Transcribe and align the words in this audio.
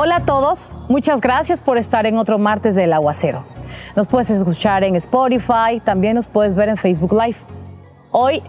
Hola 0.00 0.14
a 0.14 0.24
todos, 0.24 0.76
muchas 0.88 1.20
gracias 1.20 1.58
por 1.58 1.76
estar 1.76 2.06
en 2.06 2.18
otro 2.18 2.38
martes 2.38 2.76
del 2.76 2.92
aguacero. 2.92 3.42
Nos 3.96 4.06
puedes 4.06 4.30
escuchar 4.30 4.84
en 4.84 4.94
Spotify, 4.94 5.80
también 5.82 6.14
nos 6.14 6.28
puedes 6.28 6.54
ver 6.54 6.68
en 6.68 6.76
Facebook 6.76 7.12
Live. 7.20 7.36
Hoy 8.12 8.40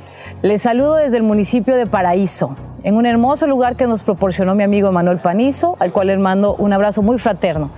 les 0.44 0.62
saludo 0.62 0.94
desde 0.94 1.18
el 1.18 1.24
municipio 1.24 1.76
de 1.76 1.88
Paraíso, 1.88 2.56
en 2.84 2.96
un 2.96 3.08
hermoso 3.08 3.48
lugar 3.48 3.76
que 3.78 3.88
nos 3.88 4.04
proporcionó 4.04 4.54
mi 4.54 4.62
amigo 4.62 4.92
Manuel 4.92 5.18
Panizo, 5.18 5.76
al 5.80 5.92
cual 5.92 6.06
le 6.06 6.18
mando 6.20 6.54
un 6.54 6.72
abrazo 6.72 7.02
muy 7.02 7.18
fraterno. 7.18 7.72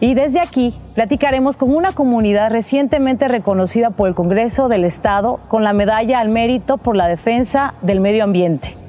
Y 0.00 0.14
desde 0.14 0.40
aquí 0.40 0.80
platicaremos 0.94 1.58
con 1.58 1.76
una 1.76 1.92
comunidad 1.92 2.50
recientemente 2.50 3.28
reconocida 3.28 3.90
por 3.90 4.08
el 4.08 4.14
Congreso 4.14 4.70
del 4.70 4.84
Estado 4.86 5.38
con 5.48 5.64
la 5.64 5.74
medalla 5.74 6.20
al 6.20 6.30
mérito 6.30 6.78
por 6.78 6.96
la 6.96 7.08
defensa 7.08 7.74
del 7.82 8.00
medio 8.00 8.24
ambiente. 8.24 8.87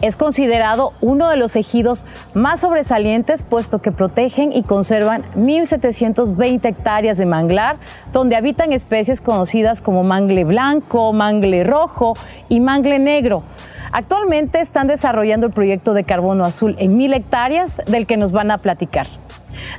Es 0.00 0.16
considerado 0.16 0.92
uno 1.00 1.28
de 1.28 1.36
los 1.36 1.56
ejidos 1.56 2.06
más 2.32 2.60
sobresalientes 2.60 3.42
puesto 3.42 3.80
que 3.80 3.90
protegen 3.90 4.52
y 4.52 4.62
conservan 4.62 5.24
1.720 5.34 6.64
hectáreas 6.64 7.18
de 7.18 7.26
manglar 7.26 7.78
donde 8.12 8.36
habitan 8.36 8.72
especies 8.72 9.20
conocidas 9.20 9.82
como 9.82 10.04
mangle 10.04 10.44
blanco, 10.44 11.12
mangle 11.12 11.64
rojo 11.64 12.14
y 12.48 12.60
mangle 12.60 13.00
negro. 13.00 13.42
Actualmente 13.90 14.60
están 14.60 14.86
desarrollando 14.86 15.46
el 15.46 15.52
proyecto 15.52 15.94
de 15.94 16.04
carbono 16.04 16.44
azul 16.44 16.76
en 16.78 16.96
mil 16.96 17.12
hectáreas 17.12 17.82
del 17.86 18.06
que 18.06 18.16
nos 18.16 18.30
van 18.30 18.50
a 18.52 18.58
platicar. 18.58 19.06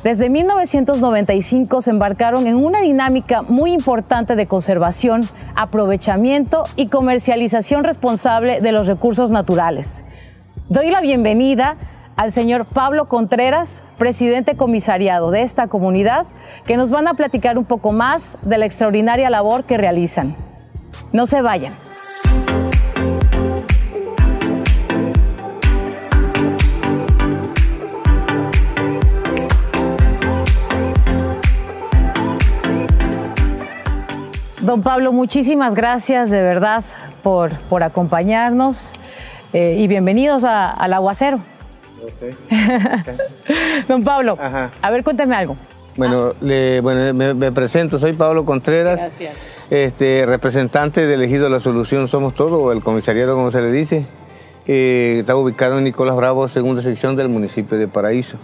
Desde 0.03 0.29
1995 0.29 1.81
se 1.81 1.89
embarcaron 1.91 2.47
en 2.47 2.55
una 2.55 2.81
dinámica 2.81 3.41
muy 3.43 3.73
importante 3.73 4.35
de 4.35 4.47
conservación, 4.47 5.27
aprovechamiento 5.55 6.65
y 6.75 6.87
comercialización 6.87 7.83
responsable 7.83 8.61
de 8.61 8.71
los 8.71 8.87
recursos 8.87 9.31
naturales. 9.31 10.03
Doy 10.69 10.91
la 10.91 11.01
bienvenida 11.01 11.75
al 12.15 12.31
señor 12.31 12.65
Pablo 12.65 13.05
Contreras, 13.05 13.81
presidente 13.97 14.57
comisariado 14.57 15.31
de 15.31 15.41
esta 15.41 15.67
comunidad, 15.67 16.25
que 16.65 16.75
nos 16.75 16.89
van 16.89 17.07
a 17.07 17.13
platicar 17.13 17.57
un 17.57 17.65
poco 17.65 17.93
más 17.93 18.37
de 18.41 18.57
la 18.57 18.65
extraordinaria 18.65 19.29
labor 19.29 19.63
que 19.63 19.77
realizan. 19.77 20.35
No 21.13 21.25
se 21.25 21.41
vayan. 21.41 21.73
Don 34.69 34.83
Pablo, 34.83 35.11
muchísimas 35.11 35.73
gracias 35.73 36.29
de 36.29 36.43
verdad 36.43 36.83
por, 37.23 37.57
por 37.69 37.81
acompañarnos 37.81 38.93
eh, 39.51 39.77
y 39.79 39.87
bienvenidos 39.87 40.43
al 40.43 40.93
aguacero. 40.93 41.39
Don 43.87 44.03
Pablo, 44.03 44.37
a 44.39 44.91
ver, 44.91 45.03
cuénteme 45.03 45.35
algo. 45.35 45.57
Bueno, 45.97 46.35
me, 46.39 47.51
presento, 47.51 47.97
soy 47.97 48.13
Pablo 48.13 48.45
Contreras, 48.45 48.99
Gracias. 48.99 49.35
Este, 49.71 50.27
representante 50.27 51.07
de 51.07 51.15
elegido 51.15 51.49
La 51.49 51.61
Solución 51.61 52.07
Somos 52.07 52.35
Todo, 52.35 52.59
o 52.59 52.71
el 52.71 52.83
comisariado 52.83 53.33
como 53.33 53.49
se 53.49 53.63
le 53.63 53.71
dice. 53.71 54.05
Eh, 54.67 55.17
está 55.21 55.35
ubicado 55.35 55.79
en 55.79 55.85
Nicolás 55.85 56.15
Bravo, 56.15 56.47
segunda 56.47 56.83
sección 56.83 57.15
del 57.15 57.29
municipio 57.29 57.75
de 57.75 57.87
Paraíso. 57.87 58.37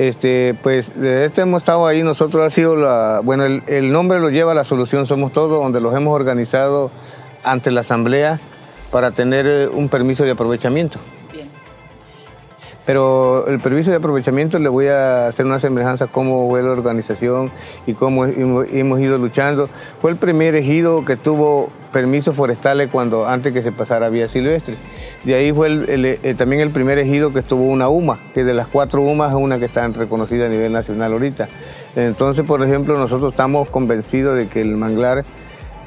Este, 0.00 0.54
pues 0.62 0.86
desde 0.94 1.26
este 1.26 1.42
hemos 1.42 1.60
estado 1.60 1.86
ahí, 1.86 2.02
nosotros 2.02 2.42
ha 2.42 2.48
sido 2.48 2.74
la, 2.74 3.20
bueno, 3.22 3.44
el, 3.44 3.92
nombre 3.92 4.18
lo 4.18 4.30
lleva 4.30 4.54
La 4.54 4.64
Solución 4.64 5.06
Somos 5.06 5.30
Todo, 5.34 5.60
donde 5.60 5.78
los 5.82 5.94
hemos 5.94 6.14
organizado 6.14 6.90
ante 7.44 7.70
la 7.70 7.82
asamblea 7.82 8.40
para 8.90 9.10
tener 9.10 9.46
eh, 9.46 9.68
un 9.68 9.90
permiso 9.90 10.24
de 10.24 10.30
aprovechamiento. 10.30 10.98
Pero 12.86 13.46
el 13.46 13.60
permiso 13.60 13.90
de 13.90 13.98
aprovechamiento 13.98 14.58
le 14.58 14.70
voy 14.70 14.86
a 14.86 15.26
hacer 15.26 15.44
una 15.44 15.60
semejanza 15.60 16.06
cómo 16.06 16.48
fue 16.48 16.62
la 16.62 16.70
organización 16.70 17.50
y 17.86 17.92
cómo 17.92 18.24
hemos 18.24 19.00
ido 19.00 19.18
luchando. 19.18 19.68
Fue 20.00 20.10
el 20.10 20.16
primer 20.16 20.54
ejido 20.54 21.04
que 21.04 21.16
tuvo 21.16 21.68
permisos 21.92 22.34
forestales 22.34 22.88
cuando 22.90 23.28
antes 23.28 23.52
que 23.52 23.60
se 23.60 23.70
pasara 23.70 24.08
vía 24.08 24.30
silvestre. 24.30 24.76
De 25.24 25.34
ahí 25.34 25.52
fue 25.52 25.68
eh, 25.88 26.34
también 26.36 26.62
el 26.62 26.70
primer 26.70 26.98
ejido 26.98 27.32
que 27.32 27.42
tuvo 27.42 27.64
una 27.64 27.88
UMA, 27.88 28.18
que 28.32 28.42
de 28.42 28.54
las 28.54 28.68
cuatro 28.68 29.02
UMAs 29.02 29.30
es 29.30 29.36
una 29.38 29.58
que 29.58 29.66
está 29.66 29.86
reconocida 29.88 30.46
a 30.46 30.48
nivel 30.48 30.72
nacional 30.72 31.12
ahorita. 31.12 31.48
Entonces, 31.94 32.44
por 32.46 32.62
ejemplo, 32.62 32.98
nosotros 32.98 33.32
estamos 33.32 33.68
convencidos 33.68 34.36
de 34.36 34.48
que 34.48 34.62
el 34.62 34.76
manglar 34.76 35.24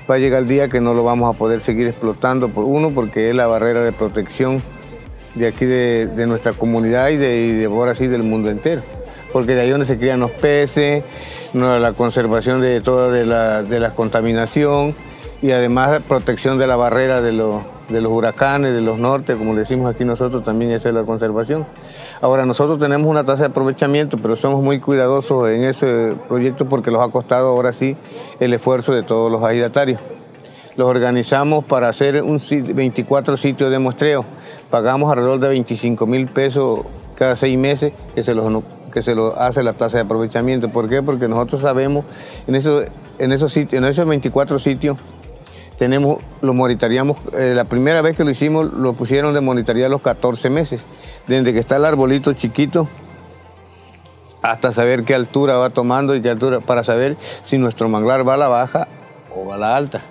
va 0.10 0.16
a 0.16 0.18
llegar 0.18 0.44
el 0.44 0.48
día 0.48 0.68
que 0.68 0.82
no 0.82 0.94
lo 0.94 1.04
vamos 1.04 1.34
a 1.34 1.38
poder 1.38 1.62
seguir 1.62 1.88
explotando, 1.88 2.50
por 2.50 2.66
uno, 2.66 2.92
porque 2.92 3.30
es 3.30 3.36
la 3.36 3.48
barrera 3.48 3.84
de 3.84 3.92
protección 3.92 4.62
de 5.34 5.48
aquí 5.48 5.66
de, 5.66 6.26
nuestra 6.28 6.54
comunidad 6.54 7.10
y 7.10 7.18
de, 7.18 7.66
ahora 7.66 7.96
sí 7.96 8.06
del 8.06 8.22
mundo 8.22 8.52
entero, 8.52 8.84
porque 9.32 9.56
de 9.56 9.62
ahí 9.62 9.70
donde 9.72 9.88
se 9.88 9.98
crían 9.98 10.20
los 10.20 10.30
peces, 10.30 11.04
la 11.54 11.94
conservación 11.94 12.62
de 12.62 12.82
toda 12.82 13.10
de 13.10 13.26
la, 13.26 13.64
de 13.64 13.80
la 13.80 13.92
contaminación 13.92 14.94
y 15.42 15.52
además 15.52 16.02
protección 16.08 16.60
de 16.60 16.68
la 16.68 16.76
barrera 16.76 17.22
de 17.22 17.32
los 17.32 17.73
de 17.90 18.02
los 18.02 18.12
huracanes, 18.12 18.74
de 18.74 18.82
los 18.82 18.98
nortes, 18.98 19.38
como 19.38 19.56
decimos 19.56 19.94
aquí 19.94 20.06
nosotros, 20.06 20.44
también 20.44 20.72
es 20.72 20.84
la 20.86 21.04
conservación. 21.04 21.66
Ahora, 22.22 22.46
nosotros 22.46 22.80
tenemos 22.80 23.08
una 23.08 23.26
tasa 23.26 23.44
de 23.44 23.50
aprovechamiento, 23.50 24.18
pero 24.18 24.36
somos 24.36 24.64
muy 24.64 24.80
cuidadosos 24.80 25.50
en 25.50 25.64
ese 25.64 26.14
proyecto 26.28 26.66
porque 26.66 26.92
nos 26.92 27.02
ha 27.02 27.12
costado 27.12 27.48
ahora 27.50 27.74
sí 27.74 27.98
el 28.40 28.54
esfuerzo 28.54 28.94
de 28.94 29.04
todos 29.04 29.32
los 29.32 29.44
agidatarios. 29.44 30.00
Los 30.76 30.88
organizamos 30.88 31.66
para 31.66 31.90
hacer 31.90 32.24
un 32.24 32.42
24 32.50 33.38
sitios 33.38 33.70
de 33.70 33.78
muestreo. 33.78 34.26
Pagamos 34.72 35.12
alrededor 35.12 35.40
de 35.40 35.50
25 35.50 36.08
mil 36.08 36.28
pesos 36.28 36.82
cada 37.16 37.36
seis 37.36 37.58
meses 37.58 37.94
que 38.16 38.24
se 38.24 38.34
los 38.34 38.64
que 38.92 39.02
se 39.02 39.16
lo 39.16 39.38
hace 39.40 39.64
la 39.64 39.74
tasa 39.74 39.98
de 39.98 40.04
aprovechamiento. 40.04 40.70
¿Por 40.70 40.88
qué? 40.88 41.02
Porque 41.02 41.28
nosotros 41.28 41.62
sabemos 41.62 42.06
en 42.48 42.56
esos, 42.56 42.86
en 43.18 43.32
esos 43.32 43.52
sitios, 43.52 43.82
en 43.82 43.90
esos 43.90 44.08
24 44.08 44.60
sitios, 44.60 44.98
tenemos, 45.84 46.24
lo 46.40 46.54
monitoreamos, 46.54 47.18
eh, 47.34 47.52
la 47.54 47.66
primera 47.66 48.02
vez 48.02 48.16
que 48.16 48.24
lo 48.24 48.32
hicimos 48.32 48.72
lo 48.72 48.94
pusieron 48.94 49.34
de 49.34 49.42
monitorear 49.42 49.92
los 49.92 50.02
14 50.02 50.50
meses, 50.50 50.80
desde 51.28 51.52
que 51.52 51.60
está 51.60 51.76
el 51.76 51.84
arbolito 51.84 52.32
chiquito 52.32 52.88
hasta 54.42 54.72
saber 54.72 55.04
qué 55.04 55.14
altura 55.14 55.56
va 55.56 55.72
tomando 55.72 56.16
y 56.16 56.22
qué 56.22 56.30
altura, 56.30 56.62
para 56.62 56.86
saber 56.86 57.18
si 57.44 57.58
nuestro 57.58 57.90
manglar 57.90 58.26
va 58.26 58.36
a 58.36 58.38
la 58.38 58.48
baja 58.48 58.88
o 59.36 59.46
va 59.46 59.56
a 59.56 59.58
la 59.58 59.76
alta. 59.76 60.04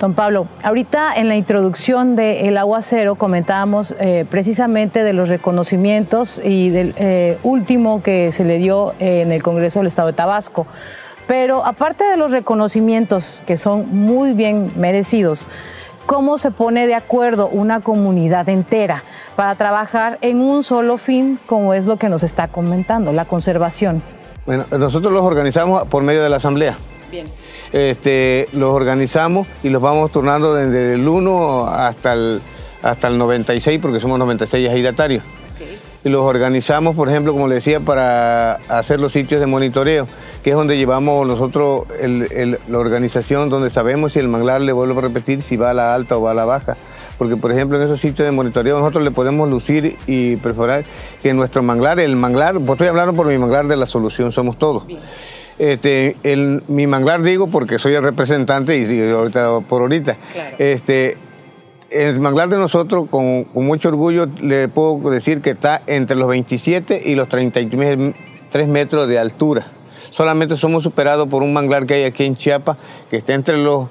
Don 0.00 0.14
Pablo, 0.14 0.48
ahorita 0.62 1.12
en 1.14 1.28
la 1.28 1.36
introducción 1.36 2.16
del 2.16 2.56
aguacero 2.56 3.16
comentábamos 3.16 3.94
eh, 4.00 4.24
precisamente 4.30 5.04
de 5.04 5.12
los 5.12 5.28
reconocimientos 5.28 6.40
y 6.42 6.70
del 6.70 6.94
eh, 6.96 7.36
último 7.42 8.02
que 8.02 8.32
se 8.32 8.46
le 8.46 8.56
dio 8.56 8.94
en 8.98 9.30
el 9.30 9.42
Congreso 9.42 9.80
del 9.80 9.88
Estado 9.88 10.08
de 10.08 10.14
Tabasco. 10.14 10.66
Pero 11.30 11.64
aparte 11.64 12.02
de 12.02 12.16
los 12.16 12.32
reconocimientos 12.32 13.40
que 13.46 13.56
son 13.56 14.04
muy 14.04 14.32
bien 14.32 14.72
merecidos, 14.74 15.48
¿cómo 16.04 16.38
se 16.38 16.50
pone 16.50 16.88
de 16.88 16.96
acuerdo 16.96 17.46
una 17.46 17.78
comunidad 17.78 18.48
entera 18.48 19.04
para 19.36 19.54
trabajar 19.54 20.18
en 20.22 20.40
un 20.40 20.64
solo 20.64 20.98
fin, 20.98 21.38
como 21.46 21.72
es 21.72 21.86
lo 21.86 21.98
que 21.98 22.08
nos 22.08 22.24
está 22.24 22.48
comentando, 22.48 23.12
la 23.12 23.26
conservación? 23.26 24.02
Bueno, 24.44 24.66
nosotros 24.76 25.12
los 25.12 25.22
organizamos 25.22 25.86
por 25.86 26.02
medio 26.02 26.20
de 26.20 26.30
la 26.30 26.38
asamblea. 26.38 26.78
Bien. 27.12 27.28
Este, 27.72 28.48
los 28.52 28.74
organizamos 28.74 29.46
y 29.62 29.68
los 29.68 29.80
vamos 29.80 30.10
turnando 30.10 30.56
desde 30.56 30.94
el 30.94 31.06
1 31.06 31.68
hasta 31.68 32.12
el, 32.12 32.42
hasta 32.82 33.06
el 33.06 33.18
96, 33.18 33.78
porque 33.80 34.00
somos 34.00 34.18
96 34.18 34.68
agidatarios. 34.68 35.22
Y 36.04 36.08
los 36.08 36.24
organizamos, 36.24 36.96
por 36.96 37.08
ejemplo, 37.08 37.32
como 37.32 37.46
le 37.46 37.56
decía, 37.56 37.80
para 37.80 38.54
hacer 38.68 39.00
los 39.00 39.12
sitios 39.12 39.40
de 39.40 39.46
monitoreo 39.46 40.06
que 40.42 40.50
es 40.50 40.56
donde 40.56 40.76
llevamos 40.76 41.26
nosotros 41.26 41.86
la 42.00 42.78
organización, 42.78 43.50
donde 43.50 43.70
sabemos 43.70 44.14
si 44.14 44.18
el 44.18 44.28
manglar, 44.28 44.60
le 44.60 44.72
vuelvo 44.72 44.98
a 44.98 45.02
repetir, 45.02 45.42
si 45.42 45.56
va 45.56 45.70
a 45.70 45.74
la 45.74 45.94
alta 45.94 46.16
o 46.16 46.22
va 46.22 46.30
a 46.30 46.34
la 46.34 46.44
baja. 46.44 46.76
Porque, 47.18 47.36
por 47.36 47.52
ejemplo, 47.52 47.76
en 47.76 47.84
esos 47.84 48.00
sitios 48.00 48.26
de 48.26 48.32
monitoreo 48.32 48.78
nosotros 48.78 49.04
le 49.04 49.10
podemos 49.10 49.48
lucir 49.50 49.96
y 50.06 50.36
perforar 50.36 50.84
que 51.22 51.34
nuestro 51.34 51.62
manglar, 51.62 52.00
el 52.00 52.16
manglar, 52.16 52.54
pues 52.54 52.70
estoy 52.70 52.88
hablando 52.88 53.12
por 53.12 53.26
mi 53.26 53.36
manglar 53.36 53.66
de 53.66 53.76
la 53.76 53.84
solución, 53.84 54.32
somos 54.32 54.56
todos. 54.58 54.84
Este, 55.58 56.16
el, 56.22 56.62
mi 56.68 56.86
manglar 56.86 57.20
digo 57.20 57.48
porque 57.48 57.78
soy 57.78 57.94
el 57.94 58.02
representante 58.02 58.78
y, 58.78 59.10
ahorita 59.10 59.60
por 59.68 59.82
ahorita. 59.82 60.16
Este, 60.58 61.18
el 61.90 62.20
manglar 62.20 62.48
de 62.48 62.56
nosotros, 62.56 63.08
con, 63.10 63.46
mucho 63.54 63.88
orgullo, 63.88 64.26
le 64.40 64.68
puedo 64.68 65.10
decir 65.10 65.42
que 65.42 65.50
está 65.50 65.82
entre 65.86 66.16
los 66.16 66.28
27 66.28 67.02
y 67.04 67.14
los 67.14 67.28
33 67.28 68.68
metros 68.68 69.08
de 69.08 69.18
altura. 69.18 69.66
Solamente 70.10 70.56
somos 70.56 70.82
superados 70.82 71.28
por 71.28 71.42
un 71.42 71.52
manglar 71.52 71.86
que 71.86 71.94
hay 71.94 72.04
aquí 72.04 72.24
en 72.24 72.36
Chiapas, 72.36 72.78
que 73.10 73.18
está 73.18 73.34
entre 73.34 73.58
los 73.58 73.88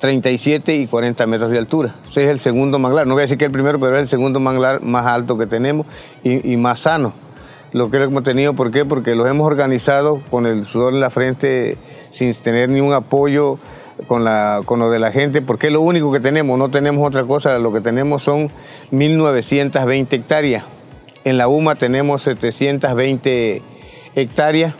37 0.00 0.74
y 0.74 0.86
40 0.86 1.26
metros 1.26 1.50
de 1.50 1.58
altura. 1.58 1.96
Ese 2.10 2.24
es 2.24 2.30
el 2.30 2.40
segundo 2.40 2.78
manglar. 2.78 3.06
No 3.06 3.14
voy 3.14 3.22
a 3.22 3.24
decir 3.24 3.38
que 3.38 3.46
el 3.46 3.50
primero, 3.50 3.78
pero 3.78 3.96
es 3.96 4.02
el 4.02 4.08
segundo 4.08 4.40
manglar 4.40 4.82
más 4.82 5.06
alto 5.06 5.36
que 5.36 5.46
tenemos 5.46 5.86
y, 6.22 6.56
más 6.56 6.80
sano. 6.80 7.12
Lo 7.72 7.90
que 7.90 7.98
hemos 7.98 8.24
tenido, 8.24 8.54
¿por 8.54 8.70
qué? 8.70 8.84
Porque 8.84 9.14
los 9.14 9.28
hemos 9.28 9.46
organizado 9.46 10.20
con 10.30 10.46
el 10.46 10.66
sudor 10.66 10.94
en 10.94 11.00
la 11.00 11.10
frente, 11.10 11.76
sin 12.12 12.34
tener 12.34 12.68
ni 12.68 12.80
un 12.80 12.92
apoyo 12.92 13.58
con, 14.06 14.24
la, 14.24 14.62
con 14.64 14.80
lo 14.80 14.90
de 14.90 14.98
la 14.98 15.12
gente, 15.12 15.42
porque 15.42 15.68
es 15.68 15.72
lo 15.72 15.80
único 15.80 16.12
que 16.12 16.20
tenemos, 16.20 16.58
no 16.58 16.70
tenemos 16.70 17.06
otra 17.06 17.24
cosa, 17.24 17.58
lo 17.58 17.72
que 17.72 17.80
tenemos 17.80 18.22
son 18.22 18.50
1.920 18.92 20.12
hectáreas 20.12 20.64
En 21.24 21.38
la 21.38 21.48
UMA 21.48 21.74
tenemos 21.76 22.22
720 22.22 23.62
hectáreas 24.14 24.74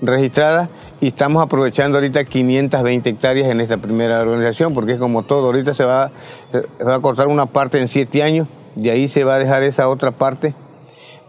registradas 0.00 0.68
y 1.00 1.08
estamos 1.08 1.42
aprovechando 1.42 1.98
ahorita 1.98 2.24
520 2.24 3.08
hectáreas 3.08 3.50
en 3.50 3.60
esta 3.60 3.76
primera 3.76 4.20
organización, 4.20 4.74
porque 4.74 4.92
es 4.92 4.98
como 4.98 5.22
todo, 5.22 5.46
ahorita 5.46 5.74
se 5.74 5.84
va, 5.84 6.10
se 6.50 6.84
va 6.84 6.96
a 6.96 7.00
cortar 7.00 7.28
una 7.28 7.46
parte 7.46 7.80
en 7.80 7.88
siete 7.88 8.22
años, 8.22 8.48
y 8.76 8.90
ahí 8.90 9.08
se 9.08 9.24
va 9.24 9.36
a 9.36 9.38
dejar 9.38 9.62
esa 9.62 9.88
otra 9.88 10.12
parte 10.12 10.54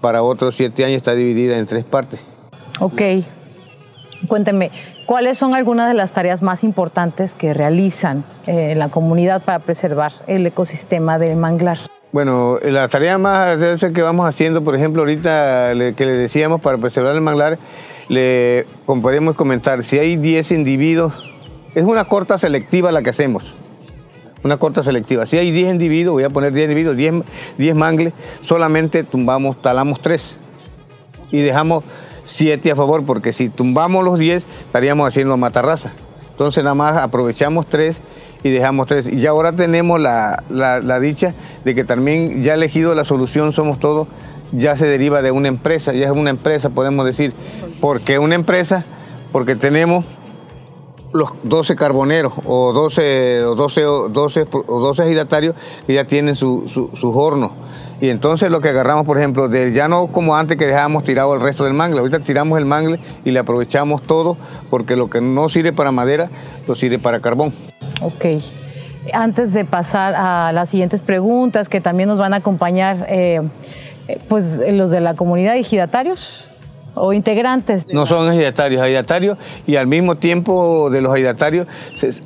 para 0.01 0.23
otros 0.23 0.55
siete 0.55 0.85
años, 0.85 0.97
está 0.97 1.13
dividida 1.13 1.57
en 1.57 1.67
tres 1.67 1.85
partes. 1.85 2.19
Ok. 2.79 3.01
Cuénteme, 4.27 4.71
¿cuáles 5.09 5.39
son 5.39 5.55
algunas 5.55 5.87
de 5.87 5.95
las 5.95 6.11
tareas 6.11 6.43
más 6.43 6.63
importantes 6.63 7.33
que 7.33 7.51
realizan 7.51 8.23
eh, 8.45 8.75
la 8.77 8.89
comunidad 8.89 9.41
para 9.41 9.57
preservar 9.57 10.11
el 10.27 10.45
ecosistema 10.45 11.17
del 11.17 11.35
manglar? 11.35 11.79
Bueno, 12.11 12.59
la 12.61 12.87
tarea 12.89 13.17
más 13.17 13.57
que 13.79 14.01
vamos 14.03 14.29
haciendo, 14.29 14.63
por 14.63 14.75
ejemplo, 14.75 15.01
ahorita 15.01 15.71
que 15.97 16.05
le 16.05 16.13
decíamos 16.13 16.61
para 16.61 16.77
preservar 16.77 17.15
el 17.15 17.21
manglar, 17.21 17.57
le 18.07 18.67
podemos 18.85 19.35
comentar, 19.35 19.83
si 19.83 19.97
hay 19.97 20.15
10 20.15 20.51
individuos, 20.51 21.11
es 21.73 21.85
una 21.85 22.05
corta 22.05 22.37
selectiva 22.37 22.91
la 22.91 23.01
que 23.01 23.09
hacemos. 23.09 23.51
Una 24.43 24.57
corta 24.57 24.83
selectiva. 24.83 25.25
Si 25.25 25.39
hay 25.39 25.49
10 25.49 25.71
individuos, 25.71 26.13
voy 26.13 26.23
a 26.23 26.29
poner 26.29 26.53
10 26.53 26.69
individuos, 26.69 26.95
10, 26.95 27.23
10 27.57 27.75
mangles, 27.75 28.13
solamente 28.43 29.03
tumbamos, 29.03 29.59
talamos 29.59 30.01
3 30.01 30.35
y 31.31 31.41
dejamos 31.41 31.83
7 32.29 32.71
a 32.71 32.75
favor, 32.75 33.05
porque 33.05 33.33
si 33.33 33.49
tumbamos 33.49 34.03
los 34.03 34.19
10, 34.19 34.43
estaríamos 34.65 35.07
haciendo 35.07 35.37
matarraza. 35.37 35.91
Entonces 36.31 36.63
nada 36.63 36.75
más 36.75 36.97
aprovechamos 36.97 37.65
3 37.67 37.97
y 38.43 38.49
dejamos 38.49 38.87
3. 38.87 39.07
Y 39.11 39.19
ya 39.19 39.31
ahora 39.31 39.51
tenemos 39.51 39.99
la, 39.99 40.43
la 40.49 40.99
dicha 40.99 41.33
de 41.65 41.75
que 41.75 41.83
también 41.83 42.43
ya 42.43 42.53
elegido 42.53 42.95
la 42.95 43.03
solución 43.03 43.51
somos 43.51 43.79
todos, 43.79 44.07
ya 44.51 44.75
se 44.75 44.85
deriva 44.85 45.21
de 45.21 45.31
una 45.31 45.47
empresa, 45.47 45.93
ya 45.93 46.07
es 46.07 46.11
una 46.11 46.29
empresa, 46.29 46.69
podemos 46.69 47.05
decir. 47.05 47.33
¿Por 47.81 48.01
qué 48.01 48.19
una 48.19 48.35
empresa? 48.35 48.83
Porque 49.31 49.55
tenemos 49.55 50.05
los 51.13 51.31
12 51.43 51.75
carboneros 51.75 52.33
o 52.45 52.73
12, 52.73 53.45
o 53.45 53.55
12, 53.55 53.81
12, 54.09 54.47
o 54.51 54.79
12 54.79 55.11
hidatarios 55.11 55.55
que 55.87 55.93
ya 55.93 56.05
tienen 56.05 56.35
sus 56.35 56.71
su, 56.71 57.11
hornos. 57.13 57.51
Y 58.01 58.09
entonces 58.09 58.49
lo 58.49 58.61
que 58.61 58.69
agarramos, 58.69 59.05
por 59.05 59.17
ejemplo, 59.17 59.49
de, 59.49 59.73
ya 59.73 59.87
no 59.87 60.07
como 60.07 60.35
antes 60.35 60.57
que 60.57 60.65
dejábamos 60.65 61.03
tirado 61.03 61.33
el 61.35 61.41
resto 61.41 61.65
del 61.65 61.73
mangle, 61.73 61.99
ahorita 61.99 62.19
tiramos 62.19 62.57
el 62.57 62.65
mangle 62.65 62.99
y 63.25 63.31
le 63.31 63.39
aprovechamos 63.39 64.03
todo 64.03 64.37
porque 64.69 64.95
lo 64.95 65.09
que 65.09 65.21
no 65.21 65.49
sirve 65.49 65.73
para 65.73 65.91
madera, 65.91 66.29
lo 66.67 66.75
sirve 66.75 66.99
para 66.99 67.19
carbón. 67.19 67.53
Ok. 68.01 68.25
Antes 69.13 69.53
de 69.53 69.65
pasar 69.65 70.13
a 70.15 70.51
las 70.53 70.69
siguientes 70.69 71.01
preguntas 71.01 71.67
que 71.67 71.81
también 71.81 72.07
nos 72.07 72.19
van 72.19 72.33
a 72.33 72.37
acompañar, 72.37 73.05
eh, 73.09 73.41
pues 74.27 74.61
los 74.71 74.91
de 74.91 75.01
la 75.01 75.15
comunidad 75.15 75.53
de 75.53 75.59
ejidatarios, 75.59 76.49
o 76.95 77.13
integrantes. 77.13 77.87
No 77.93 78.05
son 78.07 78.31
ejidatarios, 78.33 78.83
ejidatarios 78.83 79.37
y 79.65 79.75
al 79.75 79.87
mismo 79.87 80.15
tiempo 80.15 80.89
de 80.89 81.01
los 81.01 81.15
ejidatarios 81.15 81.67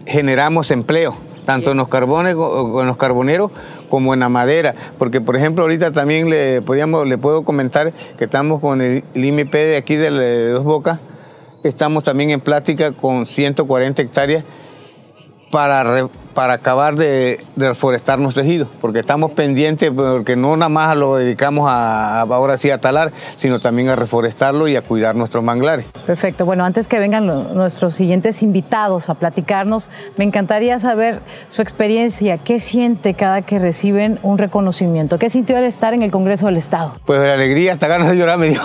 generamos 0.06 0.72
empleo, 0.72 1.16
tanto 1.46 1.72
en 1.72 1.78
los 1.78 1.90
carbones, 1.90 2.34
en 2.34 2.88
los 2.88 2.98
carboneros 2.98 3.52
como 3.94 4.16
en 4.16 4.22
la 4.22 4.30
madera, 4.30 4.74
porque 4.98 5.22
por 5.22 5.36
ejemplo 5.36 5.62
ahorita 5.62 5.92
también 5.92 6.28
le 6.28 6.63
podíamos, 6.63 7.07
le 7.07 7.19
puedo 7.19 7.44
comentar 7.44 7.94
que 8.18 8.24
estamos 8.24 8.60
con 8.60 8.81
el, 8.81 9.04
IMP 9.13 9.54
de 9.54 9.78
aquí 9.78 9.95
de, 9.95 10.50
Dos 10.50 10.63
Bocas, 10.63 11.00
estamos 11.63 12.04
también 12.04 12.31
en 12.31 12.42
plática 12.42 12.94
con 12.94 13.28
140 13.28 14.01
hectáreas 14.01 14.45
para 15.51 16.10
para 16.34 16.54
acabar 16.54 16.96
de, 16.96 17.44
reforestar 17.56 18.20
nuestro 18.20 18.44
ejido, 18.44 18.68
porque 18.82 19.00
estamos 19.00 19.32
pendientes, 19.32 19.92
porque 19.92 20.36
no 20.36 20.56
nada 20.58 20.70
más 20.70 20.98
lo 20.98 21.16
dedicamos 21.16 21.70
a, 21.70 22.22
ahora 22.22 22.58
sí 22.58 22.70
a 22.70 22.80
talar, 22.80 23.12
sino 23.38 23.60
también 23.60 23.90
a 23.90 23.96
reforestarlo 23.96 24.68
y 24.68 24.76
a 24.76 24.82
cuidar 24.82 25.16
nuestros 25.16 25.44
manglares. 25.44 25.86
Perfecto. 26.06 26.46
Bueno, 26.46 26.66
antes 26.66 26.88
que 26.88 27.00
vengan 27.00 27.26
nuestros 27.26 27.94
siguientes 27.96 28.44
invitados 28.44 29.10
a 29.10 29.16
platicarnos, 29.16 29.90
me 30.18 30.24
encantaría 30.24 30.80
saber 30.80 31.20
su 31.50 31.62
experiencia, 31.62 32.38
qué 32.38 32.60
siente 32.60 33.14
cada 33.14 33.42
que 33.42 33.60
reciben 33.60 34.20
un 34.24 34.38
reconocimiento, 34.38 35.18
qué 35.18 35.30
sintió 35.30 35.58
al 35.58 35.66
estar 35.66 35.94
en 35.94 36.04
el 36.04 36.12
Congreso 36.12 36.48
del 36.48 36.58
Estado. 36.58 36.94
Pues 37.06 37.22
la 37.22 37.34
alegría, 37.34 37.74
hasta 37.74 37.88
ganas 37.88 38.10
de 38.10 38.18
llorar 38.18 38.38
me 38.38 38.50
dio. 38.50 38.62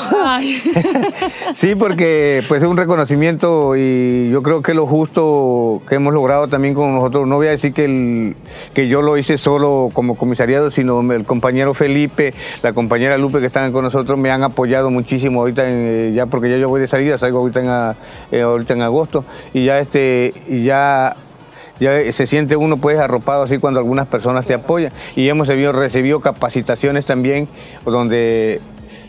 sí, 1.54 1.74
porque 1.74 2.42
pues 2.48 2.62
es 2.62 2.68
un 2.68 2.76
reconocimiento 2.76 3.76
y 3.76 4.30
yo 4.30 4.42
creo 4.42 4.62
que 4.62 4.74
lo 4.74 4.86
justo 4.86 5.82
que 5.88 5.96
hemos 5.96 6.12
logrado 6.12 6.48
también 6.48 6.74
con 6.74 6.94
nosotros, 6.94 7.26
no 7.26 7.36
voy 7.36 7.48
a 7.48 7.50
decir 7.58 7.72
que, 7.72 7.84
el, 7.84 8.36
que 8.74 8.88
yo 8.88 9.02
lo 9.02 9.16
hice 9.16 9.38
solo 9.38 9.90
como 9.92 10.16
comisariado, 10.16 10.70
sino 10.70 11.00
el 11.12 11.24
compañero 11.24 11.74
Felipe, 11.74 12.34
la 12.62 12.72
compañera 12.72 13.18
Lupe 13.18 13.40
que 13.40 13.46
están 13.46 13.72
con 13.72 13.84
nosotros 13.84 14.18
me 14.18 14.30
han 14.30 14.42
apoyado 14.42 14.90
muchísimo 14.90 15.40
ahorita, 15.40 15.62
eh, 15.66 16.12
ya 16.14 16.26
porque 16.26 16.50
ya 16.50 16.56
yo 16.56 16.68
voy 16.68 16.80
de 16.80 16.86
salida, 16.86 17.18
salgo 17.18 17.38
ahorita 17.38 17.60
en, 17.60 18.38
eh, 18.38 18.42
ahorita 18.42 18.74
en 18.74 18.82
agosto 18.82 19.24
y 19.52 19.64
ya 19.64 19.78
este, 19.78 20.32
ya 20.48 21.16
ya 21.80 22.12
se 22.12 22.26
siente 22.26 22.56
uno 22.56 22.78
pues 22.78 22.98
arropado 22.98 23.44
así 23.44 23.58
cuando 23.58 23.78
algunas 23.78 24.08
personas 24.08 24.46
te 24.46 24.54
apoyan. 24.54 24.92
Y 25.14 25.28
hemos 25.28 25.46
recibido 25.46 26.20
capacitaciones 26.20 27.06
también 27.06 27.48
donde 27.84 28.60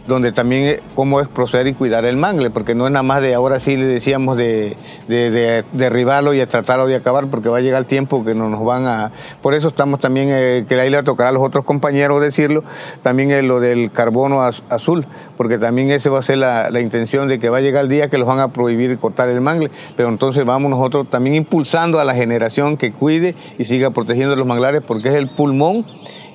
donde 0.08 0.32
también 0.32 0.64
eh, 0.64 0.80
cómo 0.96 1.22
es 1.22 1.28
proceder 1.28 1.68
y 1.68 1.74
cuidar 1.74 2.06
el 2.06 2.18
mangle, 2.18 2.50
porque 2.50 2.76
no 2.76 2.86
es 2.86 2.92
nada 2.92 3.04
más 3.04 3.22
de 3.22 3.34
ahora 3.34 3.60
sí 3.60 3.76
le 3.76 3.86
decíamos 3.86 4.38
de, 4.38 4.76
derribarlo 5.08 6.34
y 6.34 6.46
tratarlo 6.46 6.88
de 6.88 6.96
acabar, 6.96 7.28
porque 7.28 7.50
va 7.50 7.58
a 7.58 7.62
llegar 7.62 7.80
el 7.80 7.88
tiempo 7.88 8.24
que 8.24 8.36
no 8.36 8.50
nos 8.50 8.64
van 8.64 8.88
a... 8.88 9.12
Por 9.42 9.54
eso 9.54 9.68
estamos 9.70 10.00
también, 10.00 10.30
eh, 10.32 10.66
que 10.68 10.80
ahí 10.80 10.90
le 10.90 11.02
tocará 11.04 11.30
a 11.30 11.34
los 11.34 11.44
otros 11.44 11.66
compañeros 11.66 12.22
decirlo, 12.22 12.64
también 13.04 13.48
lo 13.48 13.60
del 13.60 13.92
carbono 13.92 14.42
azul, 14.42 15.06
porque 15.38 15.58
también 15.58 15.90
ese 15.92 16.10
va 16.10 16.20
a 16.20 16.24
ser 16.24 16.38
la, 16.38 16.70
intención 16.82 17.28
de 17.28 17.40
que 17.40 17.50
va 17.50 17.58
a 17.58 17.62
llegar 17.62 17.84
el 17.84 17.90
día 17.90 18.10
que 18.10 18.18
los 18.18 18.28
van 18.28 18.40
a 18.40 18.50
prohibir 18.50 18.98
cortar 19.00 19.30
el 19.30 19.42
mangle, 19.42 19.72
pero 19.96 20.10
entonces 20.10 20.46
vamos 20.46 20.70
nosotros 20.70 21.10
también 21.10 21.36
impulsando 21.36 22.00
a 22.00 22.04
la 22.04 22.14
generación 22.14 22.78
que 22.78 22.92
cuide 22.92 23.36
y 23.58 23.66
siga 23.66 23.92
protegiendo 23.92 24.36
los 24.36 24.46
manglares, 24.46 24.84
porque 24.86 25.10
es 25.10 25.16
el 25.16 25.30
pulmón 25.30 25.86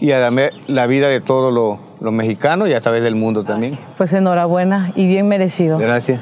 y 0.05 0.13
además 0.13 0.51
la 0.67 0.87
vida 0.87 1.09
de 1.09 1.23
todos 1.23 1.51
los, 1.51 2.13
mexicanos 2.13 2.69
y 2.69 2.75
a 2.75 2.81
través 2.83 3.03
del 3.03 3.15
mundo 3.15 3.43
también. 3.45 3.73
Pues 3.97 4.13
enhorabuena 4.13 4.93
y 4.95 5.07
bien 5.07 5.27
merecido. 5.27 5.79
Gracias. 5.79 6.21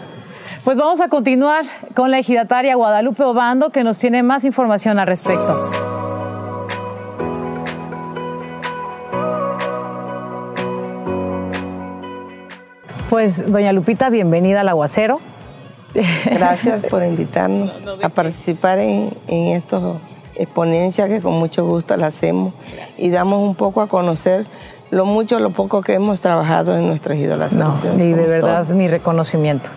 Pues 0.62 0.78
vamos 0.78 1.00
a 1.00 1.08
continuar 1.08 1.64
con 1.96 2.12
la 2.12 2.20
ejidataria 2.20 2.76
Guadalupe 2.76 3.24
Obando 3.24 3.70
que 3.70 3.82
nos 3.82 3.98
tiene 3.98 4.22
más 4.22 4.44
información 4.44 5.00
al 5.00 5.08
respecto. 5.08 5.72
Pues 13.10 13.50
doña 13.50 13.72
Lupita, 13.72 14.10
bienvenida 14.10 14.60
al 14.60 14.68
aguacero. 14.68 15.18
Gracias 16.24 16.84
por 16.86 17.02
invitarnos 17.02 17.72
a 18.00 18.08
participar 18.10 18.78
en, 18.78 19.12
en 19.26 19.48
estos 19.56 20.00
exponencia 20.34 21.08
que 21.08 21.20
con 21.20 21.34
mucho 21.34 21.66
gusto 21.66 21.96
la 21.96 22.08
hacemos 22.08 22.54
y 22.96 23.10
damos 23.10 23.42
un 23.42 23.54
poco 23.54 23.80
a 23.80 23.88
conocer 23.88 24.46
lo 24.90 25.06
mucho, 25.06 25.38
lo 25.40 25.50
poco 25.50 25.80
que 25.80 25.94
hemos 25.94 26.20
trabajado 26.20 26.76
en 26.76 26.86
nuestras 26.86 27.16
idolatraciones. 27.16 27.98
No, 27.98 28.04
y 28.04 28.12
de 28.12 28.26
verdad 28.26 28.68
mi 28.68 28.88
reconocimiento. 28.88 29.70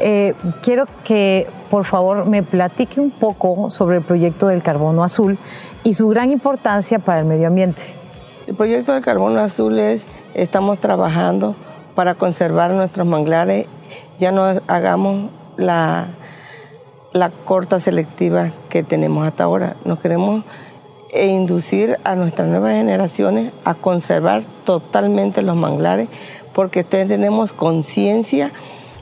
Eh, 0.00 0.34
quiero 0.62 0.84
que 1.04 1.46
por 1.70 1.84
favor 1.84 2.26
me 2.26 2.42
platique 2.42 3.00
un 3.00 3.10
poco 3.10 3.70
sobre 3.70 3.98
el 3.98 4.02
proyecto 4.02 4.48
del 4.48 4.62
carbono 4.62 5.04
azul 5.04 5.38
y 5.84 5.94
su 5.94 6.08
gran 6.08 6.30
importancia 6.32 6.98
para 6.98 7.20
el 7.20 7.26
medio 7.26 7.46
ambiente. 7.46 7.82
El 8.46 8.56
proyecto 8.56 8.92
del 8.92 9.04
carbono 9.04 9.40
azul 9.40 9.78
es, 9.78 10.04
estamos 10.34 10.80
trabajando 10.80 11.54
para 11.94 12.16
conservar 12.16 12.72
nuestros 12.72 13.06
manglares, 13.06 13.66
ya 14.18 14.32
no 14.32 14.44
hagamos 14.66 15.30
la 15.56 16.08
la 17.12 17.30
corta 17.30 17.80
selectiva 17.80 18.52
que 18.68 18.82
tenemos 18.82 19.26
hasta 19.26 19.44
ahora. 19.44 19.76
Nos 19.84 20.00
queremos 20.00 20.44
inducir 21.12 21.98
a 22.04 22.14
nuestras 22.14 22.48
nuevas 22.48 22.72
generaciones 22.72 23.52
a 23.64 23.74
conservar 23.74 24.44
totalmente 24.64 25.42
los 25.42 25.56
manglares 25.56 26.08
porque 26.54 26.84
tenemos 26.84 27.52
conciencia 27.52 28.50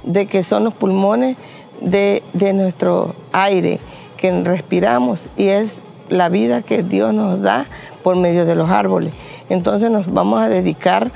de 0.03 0.27
que 0.27 0.43
son 0.43 0.65
los 0.65 0.75
pulmones 0.75 1.37
de, 1.81 2.23
nuestro 2.55 3.15
aire 3.33 3.79
que 4.17 4.33
respiramos 4.43 5.27
y 5.37 5.49
es 5.49 5.73
la 6.09 6.29
vida 6.29 6.63
que 6.63 6.83
Dios 6.83 7.15
nos 7.15 7.41
da 7.41 7.67
por 8.03 8.17
medio 8.17 8.45
de 8.45 8.57
los 8.57 8.71
árboles. 8.71 9.15
Entonces 9.49 9.91
nos 9.91 10.13
vamos 10.13 10.43
a 10.43 10.49
dedicar 10.49 11.11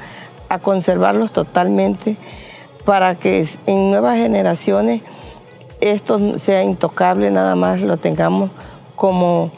a 0.48 0.58
conservarlos 0.58 1.32
totalmente 1.32 2.16
para 2.84 3.14
que 3.16 3.48
en 3.66 3.90
nuevas 3.90 4.16
generaciones 4.16 5.02
esto 5.80 6.38
sea 6.38 6.62
intocable, 6.62 7.30
nada 7.30 7.54
más 7.54 7.80
lo 7.80 7.96
tengamos 7.96 8.50
como 8.96 9.50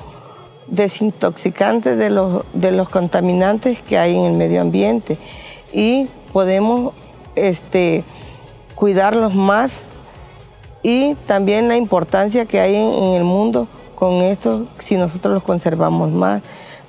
desintoxicante 0.69 1.97
de 1.97 2.11
los, 2.11 2.45
de 2.53 2.73
los 2.73 2.89
contaminantes 2.89 3.81
que 3.81 3.99
hay 3.99 4.17
en 4.17 4.25
el 4.25 4.33
medio 4.33 4.61
ambiente. 4.61 5.19
Y 5.73 6.09
podemos 6.33 6.95
este, 7.35 8.05
cuidarlos 8.75 9.35
más. 9.35 9.79
Y 10.83 11.15
también 11.27 11.69
la 11.69 11.77
importancia 11.77 12.47
que 12.47 12.61
hay 12.61 12.77
en, 12.77 13.15
el 13.15 13.25
mundo 13.25 13.67
con 13.95 14.23
esto, 14.23 14.67
si 14.81 14.97
nosotros 14.97 15.35
los 15.35 15.43
conservamos 15.43 16.11
más, 16.11 16.43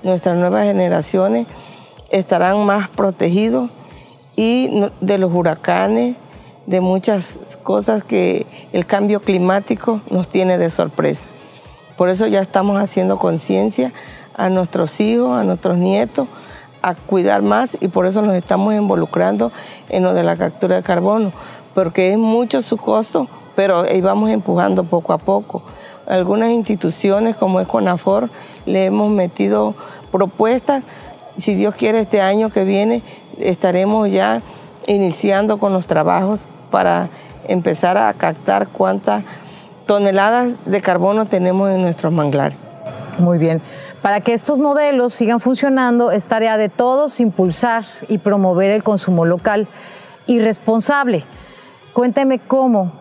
nuestras 0.03 0.35
nuevas 0.35 0.65
generaciones 0.65 1.47
estarán 2.09 2.63
más 2.65 2.89
protegidos 2.89 3.71
y 4.35 4.69
de 5.01 5.17
los 5.17 5.33
huracanes, 5.33 6.15
de 6.67 6.81
muchas 6.81 7.25
cosas 7.63 8.03
que 8.03 8.45
el 8.73 8.85
cambio 8.85 9.21
climático 9.21 10.01
nos 10.11 10.27
tiene 10.27 10.57
de 10.57 10.69
sorpresa. 10.69 11.23
Por 11.97 12.09
eso 12.09 12.27
ya 12.27 12.41
estamos 12.41 12.79
haciendo 12.79 13.17
conciencia 13.17 13.91
a 14.35 14.49
nuestros 14.49 14.99
hijos, 14.99 15.31
a 15.31 15.43
nuestros 15.43 15.77
nietos, 15.77 16.27
a 16.81 16.93
cuidar 16.93 17.41
más 17.41 17.75
y 17.81 17.87
por 17.87 18.05
eso 18.05 18.21
nos 18.21 18.35
estamos 18.35 18.75
involucrando 18.75 19.51
en 19.89 20.03
lo 20.03 20.13
de 20.13 20.23
la 20.23 20.37
captura 20.37 20.75
de 20.75 20.83
carbono, 20.83 21.31
porque 21.73 22.11
es 22.11 22.17
mucho 22.17 22.61
su 22.61 22.77
costo, 22.77 23.27
pero 23.55 23.81
ahí 23.81 24.01
vamos 24.01 24.29
empujando 24.29 24.83
poco 24.83 25.13
a 25.13 25.17
poco. 25.17 25.63
Algunas 26.05 26.51
instituciones 26.51 27.35
como 27.37 27.59
es 27.59 27.67
CONAFOR 27.67 28.29
le 28.65 28.85
hemos 28.85 29.09
metido 29.09 29.73
propuestas. 30.11 30.83
Si 31.37 31.55
Dios 31.55 31.75
quiere, 31.75 32.01
este 32.01 32.21
año 32.21 32.49
que 32.49 32.63
viene 32.65 33.03
estaremos 33.39 34.09
ya 34.11 34.41
iniciando 34.85 35.57
con 35.57 35.73
los 35.73 35.87
trabajos 35.87 36.41
para 36.69 37.09
empezar 37.47 37.97
a 37.97 38.13
captar 38.13 38.67
cuántas 38.69 39.23
toneladas 39.85 40.53
de 40.65 40.81
carbono 40.81 41.27
tenemos 41.27 41.69
en 41.71 41.81
nuestros 41.81 42.11
manglares. 42.11 42.57
Muy 43.19 43.37
bien. 43.37 43.61
Para 44.01 44.21
que 44.21 44.33
estos 44.33 44.59
modelos 44.59 45.13
sigan 45.13 45.39
funcionando, 45.39 46.11
es 46.11 46.25
tarea 46.25 46.57
de 46.57 46.69
todos 46.69 47.19
impulsar 47.19 47.83
y 48.09 48.19
promover 48.19 48.71
el 48.71 48.83
consumo 48.83 49.25
local 49.25 49.67
y 50.27 50.39
responsable. 50.39 51.23
Cuénteme 51.93 52.39
cómo 52.39 52.91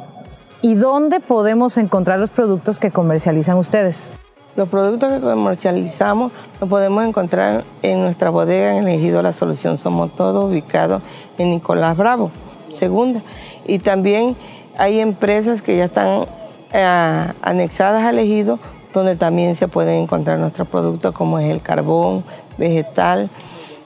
y 0.62 0.74
dónde 0.74 1.20
podemos 1.20 1.76
encontrar 1.76 2.18
los 2.18 2.30
productos 2.30 2.80
que 2.80 2.90
comercializan 2.90 3.58
ustedes. 3.58 4.08
Los 4.56 4.70
productos 4.70 5.12
que 5.12 5.20
comercializamos 5.20 6.32
los 6.60 6.70
podemos 6.70 7.04
encontrar 7.04 7.64
en 7.82 8.00
nuestra 8.00 8.30
bodega 8.30 8.72
en 8.72 8.88
el 8.88 8.94
Ejido 8.94 9.20
La 9.20 9.34
Solución 9.34 9.76
Somos 9.76 10.14
Todos, 10.16 10.50
ubicado 10.50 11.02
en 11.36 11.50
Nicolás 11.50 11.94
Bravo, 11.94 12.30
segunda. 12.76 13.22
Y 13.66 13.80
también 13.80 14.36
hay 14.78 15.00
empresas 15.00 15.62
que 15.62 15.76
ya 15.76 15.86
están 15.86 16.26
eh, 16.72 17.32
anexadas 17.42 18.04
al 18.04 18.18
Ejido, 18.18 18.58
donde 18.92 19.16
también 19.16 19.56
se 19.56 19.68
pueden 19.68 20.02
encontrar 20.02 20.38
nuestros 20.38 20.68
productos 20.68 21.14
como 21.14 21.38
es 21.38 21.50
el 21.50 21.60
carbón 21.60 22.24
vegetal, 22.58 23.30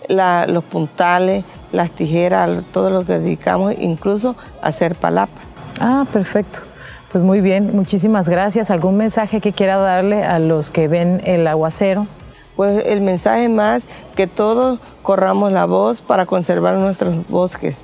los 0.09 0.65
puntales, 0.65 1.45
las 1.73 1.91
tijeras, 1.91 2.65
todo 2.73 2.91
lo 2.91 3.05
que 3.05 3.19
dedicamos, 3.19 3.75
incluso 3.79 4.37
a 4.63 4.69
hacer 4.69 4.95
palapa. 4.95 5.41
Ah, 5.81 6.05
perfecto. 6.13 6.61
Pues 7.13 7.25
muy 7.25 7.41
bien, 7.41 7.75
muchísimas 7.75 8.29
gracias. 8.29 8.71
¿Algún 8.71 8.97
mensaje 8.97 9.41
que 9.41 9.53
quiera 9.53 9.77
darle 9.79 10.23
a 10.25 10.39
los 10.39 10.71
que 10.71 10.87
ven 10.87 11.21
el 11.25 11.47
aguacero? 11.47 12.07
Pues 12.57 12.85
el 12.87 13.01
mensaje 13.01 13.49
más 13.49 13.83
que 14.15 14.27
todos 14.27 14.81
corramos 15.03 15.51
la 15.51 15.65
voz 15.65 16.03
para 16.03 16.27
conservar 16.27 16.75
nuestros 16.75 17.27
bosques 17.29 17.77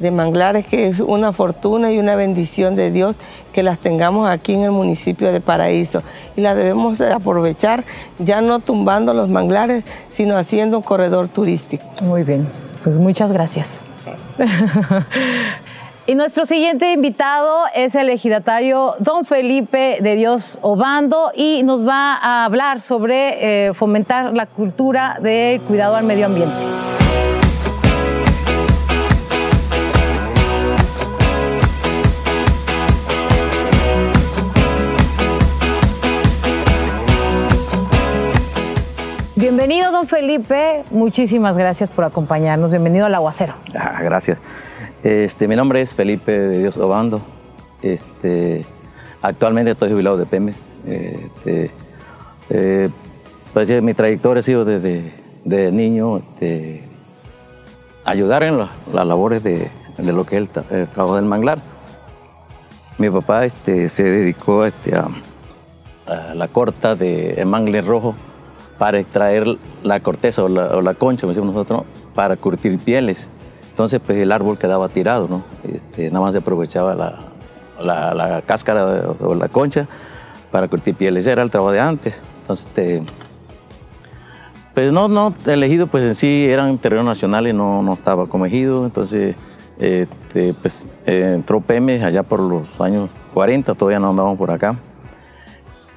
de 0.00 0.10
manglares, 0.10 0.66
que 0.66 0.88
es 0.88 0.98
una 1.00 1.32
fortuna 1.32 1.92
y 1.92 1.98
una 1.98 2.16
bendición 2.16 2.74
de 2.74 2.90
Dios 2.90 3.16
que 3.52 3.62
las 3.62 3.78
tengamos 3.78 4.28
aquí 4.28 4.54
en 4.54 4.62
el 4.62 4.72
municipio 4.72 5.32
de 5.32 5.40
Paraíso. 5.40 6.02
Y 6.36 6.40
las 6.40 6.56
debemos 6.56 7.00
aprovechar, 7.00 7.84
ya 8.18 8.40
no 8.40 8.58
tumbando 8.60 9.14
los 9.14 9.28
manglares, 9.28 9.84
sino 10.10 10.36
haciendo 10.36 10.78
un 10.78 10.82
corredor 10.82 11.28
turístico. 11.28 11.84
Muy 12.02 12.24
bien, 12.24 12.48
pues 12.82 12.98
muchas 12.98 13.30
gracias. 13.32 13.82
Y 16.06 16.16
nuestro 16.16 16.44
siguiente 16.44 16.92
invitado 16.92 17.66
es 17.72 17.94
el 17.94 18.08
ejidatario 18.08 18.96
don 18.98 19.24
Felipe 19.24 19.98
de 20.00 20.16
Dios 20.16 20.58
Obando 20.60 21.30
y 21.36 21.62
nos 21.62 21.86
va 21.86 22.14
a 22.14 22.44
hablar 22.44 22.80
sobre 22.80 23.68
eh, 23.68 23.74
fomentar 23.74 24.34
la 24.34 24.46
cultura 24.46 25.18
de 25.20 25.60
cuidado 25.68 25.94
al 25.94 26.04
medio 26.04 26.26
ambiente. 26.26 26.89
Felipe. 40.06 40.82
Muchísimas 40.90 41.56
gracias 41.56 41.90
por 41.90 42.04
acompañarnos. 42.04 42.70
Bienvenido 42.70 43.06
al 43.06 43.14
Aguacero. 43.14 43.54
Ah, 43.78 44.00
gracias. 44.02 44.38
Este, 45.02 45.48
mi 45.48 45.56
nombre 45.56 45.82
es 45.82 45.92
Felipe 45.92 46.38
de 46.38 46.58
Dios 46.58 46.76
Obando. 46.76 47.20
Este, 47.82 48.66
actualmente 49.22 49.72
estoy 49.72 49.90
jubilado 49.90 50.16
de 50.16 50.26
PEMES. 50.26 50.56
Este, 50.86 51.70
eh, 52.50 52.88
pues 53.52 53.82
mi 53.82 53.94
trayectoria 53.94 54.40
ha 54.40 54.42
sido 54.42 54.64
desde, 54.64 55.72
niño 55.72 56.18
este, 56.18 56.84
ayudar 58.04 58.42
en 58.42 58.58
las 58.58 59.06
labores 59.06 59.42
de, 59.42 59.70
lo 59.98 60.24
que 60.24 60.38
es 60.38 60.48
el, 60.70 60.88
trabajo 60.88 61.16
del 61.16 61.24
manglar. 61.24 61.58
Mi 62.98 63.10
papá 63.10 63.48
se 63.48 64.02
dedicó 64.02 64.62
a, 64.62 64.72
la 66.34 66.48
corta 66.48 66.94
de 66.94 67.42
mangle 67.46 67.80
rojo 67.82 68.14
para 68.80 68.98
extraer 68.98 69.58
la 69.82 70.00
corteza 70.00 70.42
o 70.42 70.48
la, 70.48 70.94
concha, 70.94 71.20
como 71.20 71.34
decimos 71.34 71.54
nosotros, 71.54 71.82
para 72.14 72.34
curtir 72.38 72.78
pieles. 72.78 73.28
Entonces, 73.68 74.00
pues 74.00 74.16
el 74.16 74.32
árbol 74.32 74.56
quedaba 74.56 74.88
tirado, 74.88 75.28
¿no? 75.28 75.44
Este, 75.62 76.10
nada 76.10 76.24
más 76.24 76.32
se 76.32 76.38
aprovechaba 76.38 76.94
la, 76.94 78.42
cáscara 78.46 79.02
o 79.20 79.34
la 79.34 79.48
concha 79.50 79.86
para 80.50 80.66
curtir 80.66 80.94
pieles. 80.94 81.26
Era 81.26 81.42
el 81.42 81.50
trabajo 81.50 81.72
de 81.72 81.80
antes. 81.80 82.14
Entonces, 82.40 82.66
este, 82.68 83.02
pues 84.72 84.90
no, 84.90 85.08
no, 85.08 85.34
elegido 85.44 85.86
pues 85.86 86.02
en 86.02 86.14
sí 86.14 86.46
eran 86.48 86.78
terrenos 86.78 87.04
nacionales, 87.04 87.54
no, 87.54 87.82
no 87.82 87.92
estaba 87.92 88.28
como 88.28 88.46
ejido. 88.46 88.86
Entonces, 88.86 89.36
este, 89.78 90.54
pues 90.54 90.86
entró 91.04 91.60
PEMES 91.60 92.02
allá 92.02 92.22
por 92.22 92.40
los 92.40 92.66
años 92.80 93.10
40, 93.34 93.74
todavía 93.74 93.98
no 93.98 94.08
andábamos 94.08 94.38
por 94.38 94.50
acá. 94.50 94.76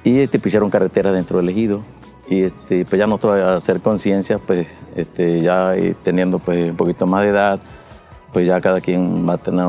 Y 0.02 0.18
este, 0.18 0.38
pusieron 0.38 0.68
carretera 0.68 1.12
dentro 1.12 1.38
del 1.38 1.48
ejido. 1.48 1.80
Y 2.28 2.42
este, 2.42 2.84
pues 2.84 2.98
ya 2.98 3.06
nosotros 3.06 3.40
a 3.40 3.56
hacer 3.56 3.80
conciencia, 3.80 4.38
pues 4.38 4.66
este, 4.96 5.40
ya 5.40 5.74
teniendo 6.02 6.38
pues, 6.38 6.70
un 6.70 6.76
poquito 6.76 7.06
más 7.06 7.22
de 7.22 7.28
edad, 7.28 7.60
pues 8.32 8.46
ya 8.46 8.60
cada 8.60 8.80
quien 8.80 9.28
va 9.28 9.34
a 9.34 9.38
tener 9.38 9.66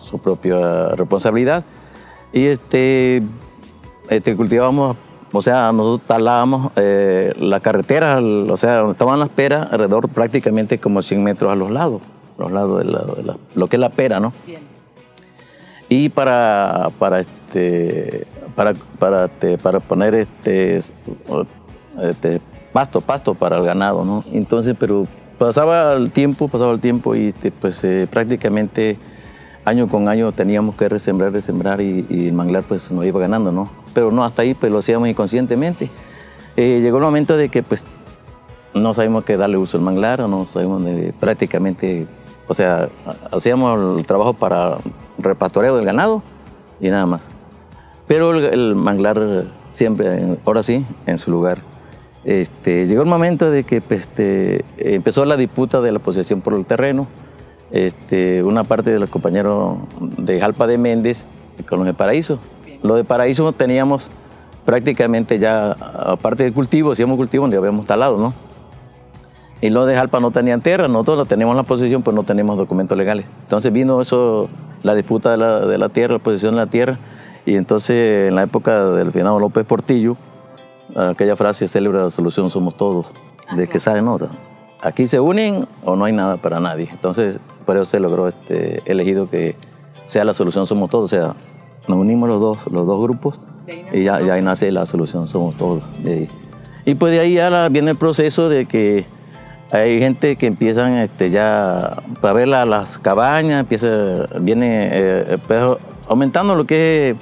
su 0.00 0.18
propia 0.18 0.88
responsabilidad. 0.88 1.64
Y 2.32 2.46
este, 2.46 3.22
este, 4.10 4.36
cultivamos, 4.36 4.96
o 5.32 5.42
sea, 5.42 5.72
nosotros 5.72 6.06
talábamos 6.06 6.72
eh, 6.76 7.32
la 7.38 7.60
carretera, 7.60 8.18
o 8.18 8.56
sea, 8.56 8.78
donde 8.78 8.92
estaban 8.92 9.20
las 9.20 9.28
peras, 9.28 9.70
alrededor 9.70 10.08
prácticamente 10.08 10.78
como 10.78 11.02
100 11.02 11.22
metros 11.22 11.52
a 11.52 11.54
los 11.54 11.70
lados, 11.70 12.02
los 12.38 12.50
lados 12.50 12.84
de, 12.84 13.34
lo 13.54 13.66
que 13.68 13.76
es 13.76 13.80
la 13.80 13.90
pera, 13.90 14.18
¿no? 14.18 14.32
Y 15.88 16.08
para, 16.10 16.90
para, 16.98 17.20
este, 17.20 18.26
para, 18.54 18.74
para, 18.98 19.26
este, 19.26 19.56
para 19.58 19.80
poner 19.80 20.14
este, 20.14 20.80
este, 22.02 22.40
pasto, 22.72 23.00
pasto 23.00 23.34
para 23.34 23.56
el 23.56 23.64
ganado, 23.64 24.04
¿no? 24.04 24.24
Entonces, 24.32 24.76
pero 24.78 25.06
pasaba 25.38 25.92
el 25.92 26.10
tiempo, 26.10 26.48
pasaba 26.48 26.72
el 26.72 26.80
tiempo 26.80 27.14
y 27.14 27.28
este, 27.28 27.50
pues 27.50 27.82
eh, 27.84 28.06
prácticamente 28.10 28.98
año 29.64 29.88
con 29.88 30.08
año 30.08 30.32
teníamos 30.32 30.74
que 30.76 30.88
resembrar, 30.88 31.32
resembrar 31.32 31.80
y, 31.80 32.06
y, 32.08 32.28
el 32.28 32.32
manglar 32.32 32.64
pues 32.64 32.90
nos 32.90 33.04
iba 33.04 33.20
ganando, 33.20 33.52
¿no? 33.52 33.70
Pero 33.94 34.10
no, 34.10 34.24
hasta 34.24 34.42
ahí 34.42 34.54
pues 34.54 34.72
lo 34.72 34.78
hacíamos 34.78 35.08
inconscientemente. 35.08 35.90
Eh, 36.56 36.80
llegó 36.80 36.98
el 36.98 37.04
momento 37.04 37.36
de 37.36 37.48
que 37.48 37.62
pues 37.62 37.84
no 38.74 38.94
sabíamos 38.94 39.24
qué 39.24 39.36
darle 39.36 39.58
uso 39.58 39.76
al 39.76 39.82
manglar, 39.82 40.20
no 40.28 40.44
sabíamos 40.44 40.84
de, 40.84 41.12
prácticamente, 41.18 42.06
o 42.48 42.54
sea, 42.54 42.88
hacíamos 43.30 43.98
el 43.98 44.06
trabajo 44.06 44.34
para 44.34 44.76
repastoreo 45.18 45.76
del 45.76 45.84
ganado 45.84 46.22
y 46.80 46.88
nada 46.88 47.06
más. 47.06 47.20
Pero 48.06 48.32
el 48.34 48.74
manglar 48.74 49.44
siempre, 49.76 50.38
ahora 50.44 50.62
sí, 50.62 50.84
en 51.06 51.18
su 51.18 51.30
lugar. 51.30 51.58
Este, 52.24 52.86
llegó 52.86 53.02
el 53.02 53.08
momento 53.08 53.50
de 53.50 53.64
que 53.64 53.80
pues, 53.80 54.00
este, 54.00 54.64
empezó 54.78 55.24
la 55.24 55.36
disputa 55.36 55.80
de 55.80 55.92
la 55.92 55.98
posesión 55.98 56.40
por 56.40 56.54
el 56.54 56.66
terreno. 56.66 57.06
Este, 57.70 58.42
una 58.42 58.64
parte 58.64 58.90
de 58.90 58.98
los 58.98 59.10
compañeros 59.10 59.78
de 60.00 60.40
Jalpa 60.40 60.66
de 60.66 60.78
Méndez 60.78 61.24
con 61.68 61.78
los 61.78 61.86
de 61.86 61.94
Paraíso. 61.94 62.38
Los 62.82 62.96
de 62.96 63.04
Paraíso 63.04 63.52
teníamos 63.52 64.08
prácticamente 64.64 65.38
ya, 65.38 65.72
aparte 65.72 66.44
de 66.44 66.52
cultivo, 66.52 66.92
hacíamos 66.92 67.16
cultivo 67.16 67.44
donde 67.44 67.56
habíamos 67.56 67.86
talado, 67.86 68.18
¿no? 68.18 68.34
Y 69.60 69.70
los 69.70 69.86
de 69.86 69.96
Jalpa 69.96 70.20
no 70.20 70.30
tenían 70.30 70.60
tierra, 70.60 70.86
nosotros 70.86 71.26
teníamos 71.26 71.56
la 71.56 71.64
posesión, 71.64 72.02
pero 72.02 72.14
no 72.14 72.22
teníamos 72.22 72.58
documentos 72.58 72.96
legales. 72.96 73.26
Entonces 73.42 73.72
vino 73.72 74.00
eso, 74.00 74.48
la 74.82 74.94
disputa 74.94 75.30
de 75.32 75.36
la, 75.38 75.60
de 75.66 75.78
la 75.78 75.88
tierra, 75.88 76.14
la 76.14 76.18
posesión 76.20 76.54
de 76.54 76.60
la 76.60 76.66
tierra, 76.68 76.98
y 77.44 77.56
entonces 77.56 78.28
en 78.28 78.34
la 78.36 78.44
época 78.44 78.84
del 78.90 79.10
finado 79.10 79.40
López 79.40 79.66
Portillo, 79.66 80.16
aquella 80.96 81.36
frase 81.36 81.68
célebre, 81.68 81.98
la 82.00 82.10
solución 82.10 82.50
somos 82.50 82.76
todos, 82.76 83.12
de 83.56 83.68
que 83.68 83.78
saben 83.78 84.04
nota. 84.04 84.28
Aquí 84.80 85.08
se 85.08 85.18
unen 85.18 85.66
o 85.84 85.96
no 85.96 86.04
hay 86.04 86.12
nada 86.12 86.36
para 86.36 86.60
nadie. 86.60 86.88
Entonces, 86.90 87.40
por 87.66 87.76
eso 87.76 87.86
se 87.86 88.00
logró 88.00 88.28
este 88.28 88.82
elegido 88.90 89.28
que 89.28 89.56
sea 90.06 90.24
la 90.24 90.34
solución 90.34 90.66
somos 90.66 90.90
todos, 90.90 91.12
o 91.12 91.16
sea, 91.16 91.34
nos 91.86 91.98
unimos 91.98 92.28
los 92.28 92.40
dos, 92.40 92.58
los 92.70 92.86
dos 92.86 93.02
grupos 93.02 93.38
y 93.92 94.04
ya, 94.04 94.20
ya 94.20 94.34
ahí 94.34 94.42
nace 94.42 94.70
la 94.72 94.86
solución 94.86 95.28
somos 95.28 95.54
todos. 95.56 95.82
Y 96.84 96.94
pues 96.94 97.12
de 97.12 97.20
ahí 97.20 97.34
ya 97.34 97.68
viene 97.68 97.90
el 97.90 97.96
proceso 97.96 98.48
de 98.48 98.64
que 98.66 99.04
hay 99.70 99.98
gente 99.98 100.36
que 100.36 100.46
empiezan 100.46 100.94
este, 100.94 101.30
ya 101.30 102.02
para 102.22 102.32
ver 102.32 102.48
las 102.48 102.96
cabañas, 102.98 103.60
empieza, 103.60 104.24
viene 104.40 104.88
eh, 104.90 105.38
pues, 105.46 105.60
aumentando 106.08 106.54
lo 106.54 106.64
que 106.64 107.10
es 107.10 107.16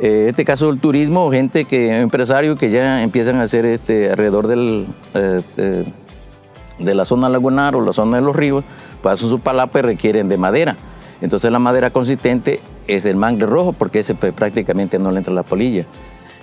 eh, 0.00 0.26
este 0.28 0.44
caso 0.44 0.66
del 0.66 0.80
turismo, 0.80 1.30
gente 1.30 1.64
que 1.64 1.98
empresarios 1.98 2.58
que 2.58 2.70
ya 2.70 3.02
empiezan 3.02 3.36
a 3.36 3.42
hacer 3.42 3.66
este, 3.66 4.10
alrededor 4.10 4.46
del, 4.46 4.86
este, 5.14 5.84
de 6.78 6.94
la 6.94 7.04
zona 7.04 7.28
lagunar 7.28 7.74
o 7.76 7.80
la 7.80 7.92
zona 7.92 8.18
de 8.18 8.22
los 8.22 8.36
ríos, 8.36 8.64
pues 9.02 9.18
su 9.18 9.40
palapa 9.40 9.80
y 9.80 9.82
requieren 9.82 10.28
de 10.28 10.38
madera. 10.38 10.76
Entonces 11.20 11.50
la 11.50 11.58
madera 11.58 11.90
consistente 11.90 12.60
es 12.86 13.04
el 13.04 13.16
mangle 13.16 13.46
rojo 13.46 13.72
porque 13.72 14.00
ese 14.00 14.14
pues, 14.14 14.32
prácticamente 14.32 14.98
no 14.98 15.10
le 15.10 15.18
entra 15.18 15.34
la 15.34 15.42
polilla. 15.42 15.84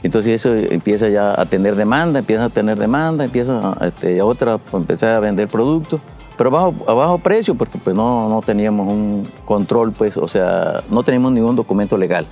Entonces 0.03 0.33
eso 0.45 0.53
empieza 0.53 1.09
ya 1.09 1.39
a 1.39 1.45
tener 1.45 1.75
demanda, 1.75 2.19
empieza 2.19 2.45
a 2.45 2.50
tener 2.50 2.77
demanda, 2.77 3.24
empieza 3.24 3.75
este, 3.81 4.19
a 4.19 4.25
otra 4.25 4.57
pues, 4.57 4.81
empezar 4.81 5.15
a 5.15 5.19
vender 5.19 5.47
productos, 5.47 6.01
pero 6.38 6.55
a 6.88 6.93
bajo 6.93 7.17
precio 7.19 7.55
porque 7.55 7.77
pues 7.77 7.95
no, 7.95 8.29
no 8.29 8.41
teníamos 8.41 8.91
un 8.91 9.27
control, 9.45 9.93
pues, 9.93 10.17
o 10.17 10.27
sea, 10.27 10.83
no 10.89 11.03
teníamos 11.03 11.31
ningún 11.31 11.55
documento 11.55 11.97
legal. 11.97 12.25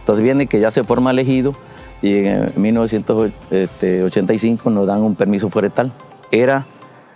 Entonces 0.00 0.24
viene 0.24 0.46
que 0.46 0.60
ya 0.60 0.70
se 0.70 0.84
forma 0.84 1.10
elegido 1.10 1.54
y 2.02 2.26
en 2.26 2.52
1985 2.56 4.70
nos 4.70 4.86
dan 4.86 5.02
un 5.02 5.14
permiso 5.14 5.50
forestal. 5.50 5.92
Era, 6.30 6.66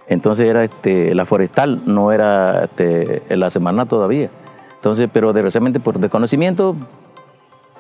entonces 0.08 0.48
era 0.48 0.64
este, 0.64 1.14
la 1.14 1.24
forestal, 1.24 1.80
no 1.86 2.12
era 2.12 2.64
este, 2.64 3.22
la 3.36 3.50
semana 3.50 3.86
todavía. 3.86 4.28
Entonces, 4.76 5.08
pero 5.12 5.32
desgraciadamente 5.32 5.80
por 5.80 5.98
desconocimiento, 5.98 6.76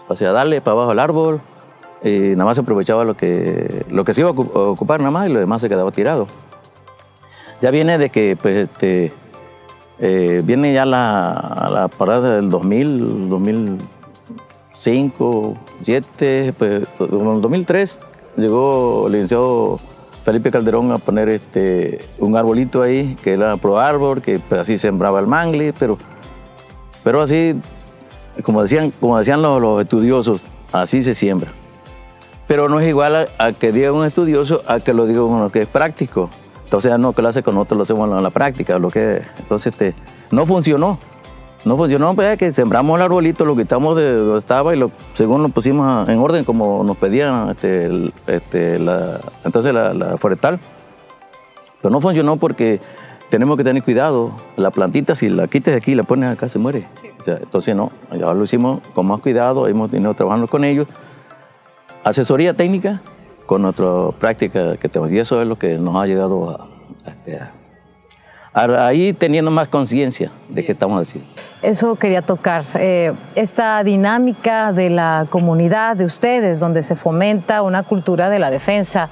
o 0.08 0.16
sea, 0.16 0.32
darle 0.32 0.60
para 0.60 0.72
abajo 0.72 0.90
al 0.90 0.98
árbol, 0.98 1.40
y 2.02 2.32
nada 2.32 2.44
más 2.44 2.56
se 2.56 2.60
aprovechaba 2.60 3.04
lo 3.04 3.14
que, 3.14 3.86
lo 3.90 4.04
que 4.04 4.12
se 4.12 4.20
iba 4.20 4.30
a 4.30 4.32
ocupar 4.32 5.00
nada 5.00 5.10
más 5.10 5.28
y 5.28 5.32
lo 5.32 5.40
demás 5.40 5.62
se 5.62 5.68
quedaba 5.68 5.90
tirado. 5.90 6.26
Ya 7.62 7.70
viene 7.70 7.96
de 7.96 8.10
que, 8.10 8.36
pues, 8.36 8.56
este, 8.56 9.12
eh, 9.98 10.42
viene 10.44 10.74
ya 10.74 10.84
la, 10.84 11.68
la, 11.72 11.88
parada 11.88 12.34
del 12.34 12.50
2000, 12.50 13.30
2005, 14.74 15.56
2007, 15.78 16.54
pues, 16.58 16.82
en 16.98 17.28
el 17.28 17.40
2003 17.40 17.98
llegó 18.36 19.06
el 19.06 19.12
licenciado 19.12 19.78
Felipe 20.24 20.50
Calderón 20.50 20.90
a 20.92 20.98
poner 20.98 21.28
este, 21.28 22.00
un 22.18 22.36
arbolito 22.36 22.82
ahí, 22.82 23.16
que 23.22 23.32
era 23.32 23.56
pro 23.56 23.78
árbol, 23.78 24.20
que 24.20 24.38
pues, 24.38 24.60
así 24.60 24.78
sembraba 24.78 25.20
el 25.20 25.26
mangle, 25.26 25.72
pero 25.72 25.96
pero 27.04 27.20
así, 27.20 27.54
como 28.42 28.62
decían, 28.62 28.90
como 28.98 29.18
decían 29.18 29.42
los, 29.42 29.80
estudiosos, 29.80 30.42
así 30.72 31.02
se 31.02 31.14
siembra. 31.14 31.52
Pero 32.48 32.68
no 32.68 32.80
es 32.80 32.88
igual 32.88 33.28
a, 33.38 33.52
que 33.52 33.72
diga 33.72 33.92
un 33.92 34.04
estudioso 34.04 34.62
a 34.66 34.80
que 34.80 34.94
lo 34.94 35.06
diga 35.06 35.22
uno 35.22 35.52
que 35.52 35.60
es 35.60 35.68
práctico. 35.68 36.30
Entonces, 36.64 36.98
no 36.98 37.14
hace 37.16 37.42
con 37.42 37.58
otro, 37.58 37.76
lo 37.76 37.84
hacemos 37.84 38.10
en 38.10 38.22
la 38.22 38.30
práctica. 38.30 38.78
Lo 38.78 38.90
que, 38.90 39.22
entonces, 39.38 39.72
este, 39.72 39.94
no 40.30 40.46
funcionó. 40.46 40.98
No 41.64 41.78
funcionó, 41.78 42.14
pues 42.14 42.38
que 42.38 42.52
sembramos 42.52 42.96
el 42.96 43.02
arbolito, 43.02 43.44
lo 43.46 43.56
quitamos 43.56 43.96
de 43.96 44.16
donde 44.16 44.38
estaba 44.38 44.74
y 44.74 44.78
lo, 44.78 44.90
según 45.14 45.42
lo 45.42 45.48
pusimos 45.48 46.06
en 46.08 46.18
orden 46.18 46.44
como 46.44 46.84
nos 46.84 46.96
pedían 46.98 47.50
este, 47.50 48.12
este, 48.26 48.78
la, 48.78 49.20
entonces 49.44 49.72
la, 49.72 50.16
forestal. 50.18 50.58
Pero 51.80 51.90
no 51.90 52.00
funcionó 52.00 52.36
porque 52.36 52.80
tenemos 53.30 53.56
que 53.56 53.64
tener 53.64 53.82
cuidado. 53.82 54.32
La 54.56 54.70
plantita, 54.70 55.14
si 55.14 55.28
la 55.28 55.46
quites 55.46 55.72
de 55.72 55.78
aquí 55.78 55.92
y 55.92 55.94
la 55.94 56.02
pones 56.02 56.30
acá, 56.30 56.48
se 56.48 56.58
muere. 56.58 56.86
entonces, 57.26 57.74
no, 57.74 57.92
ya 58.12 58.32
lo 58.34 58.44
hicimos 58.44 58.80
con 58.94 59.06
más 59.06 59.20
cuidado, 59.20 59.66
hemos 59.66 59.90
tenido 59.90 60.12
trabajando 60.12 60.48
con 60.48 60.64
ellos. 60.64 60.86
Asesoría 62.04 62.52
técnica 62.52 63.00
con 63.46 63.62
nuestra 63.62 64.10
práctica 64.18 64.76
que 64.76 64.88
tenemos. 64.90 65.12
Y 65.12 65.18
eso 65.18 65.40
es 65.40 65.48
lo 65.48 65.56
que 65.56 65.78
nos 65.78 65.96
ha 65.96 66.06
llegado 66.06 66.50
a, 66.50 66.66
este, 67.10 67.40
ahí 68.54 69.12
teniendo 69.12 69.50
más 69.50 69.68
conciencia 69.68 70.30
de 70.48 70.64
qué 70.64 70.72
estamos 70.72 71.06
haciendo. 71.06 71.28
Eso 71.62 71.96
quería 71.96 72.22
tocar, 72.22 72.62
eh, 72.74 73.12
esta 73.34 73.82
dinámica 73.82 74.72
de 74.72 74.90
la 74.90 75.26
comunidad 75.28 75.96
de 75.96 76.04
ustedes, 76.04 76.60
donde 76.60 76.82
se 76.82 76.94
fomenta 76.94 77.62
una 77.62 77.82
cultura 77.82 78.30
de 78.30 78.38
la 78.38 78.50
defensa, 78.50 79.08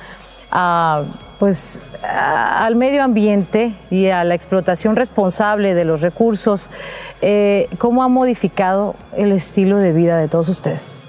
a, 0.51 1.03
pues, 1.39 1.83
al 2.03 2.77
medio 2.77 3.03
ambiente 3.03 3.73
y 3.91 4.09
a 4.09 4.23
la 4.23 4.35
explotación 4.35 4.97
responsable 4.97 5.75
de 5.75 5.85
los 5.85 6.03
recursos, 6.03 6.69
eh, 7.23 7.69
¿cómo 7.79 8.03
ha 8.03 8.09
modificado 8.09 8.95
el 9.17 9.33
estilo 9.33 9.79
de 9.79 9.93
vida 9.93 10.19
de 10.19 10.29
todos 10.29 10.49
ustedes, 10.51 11.03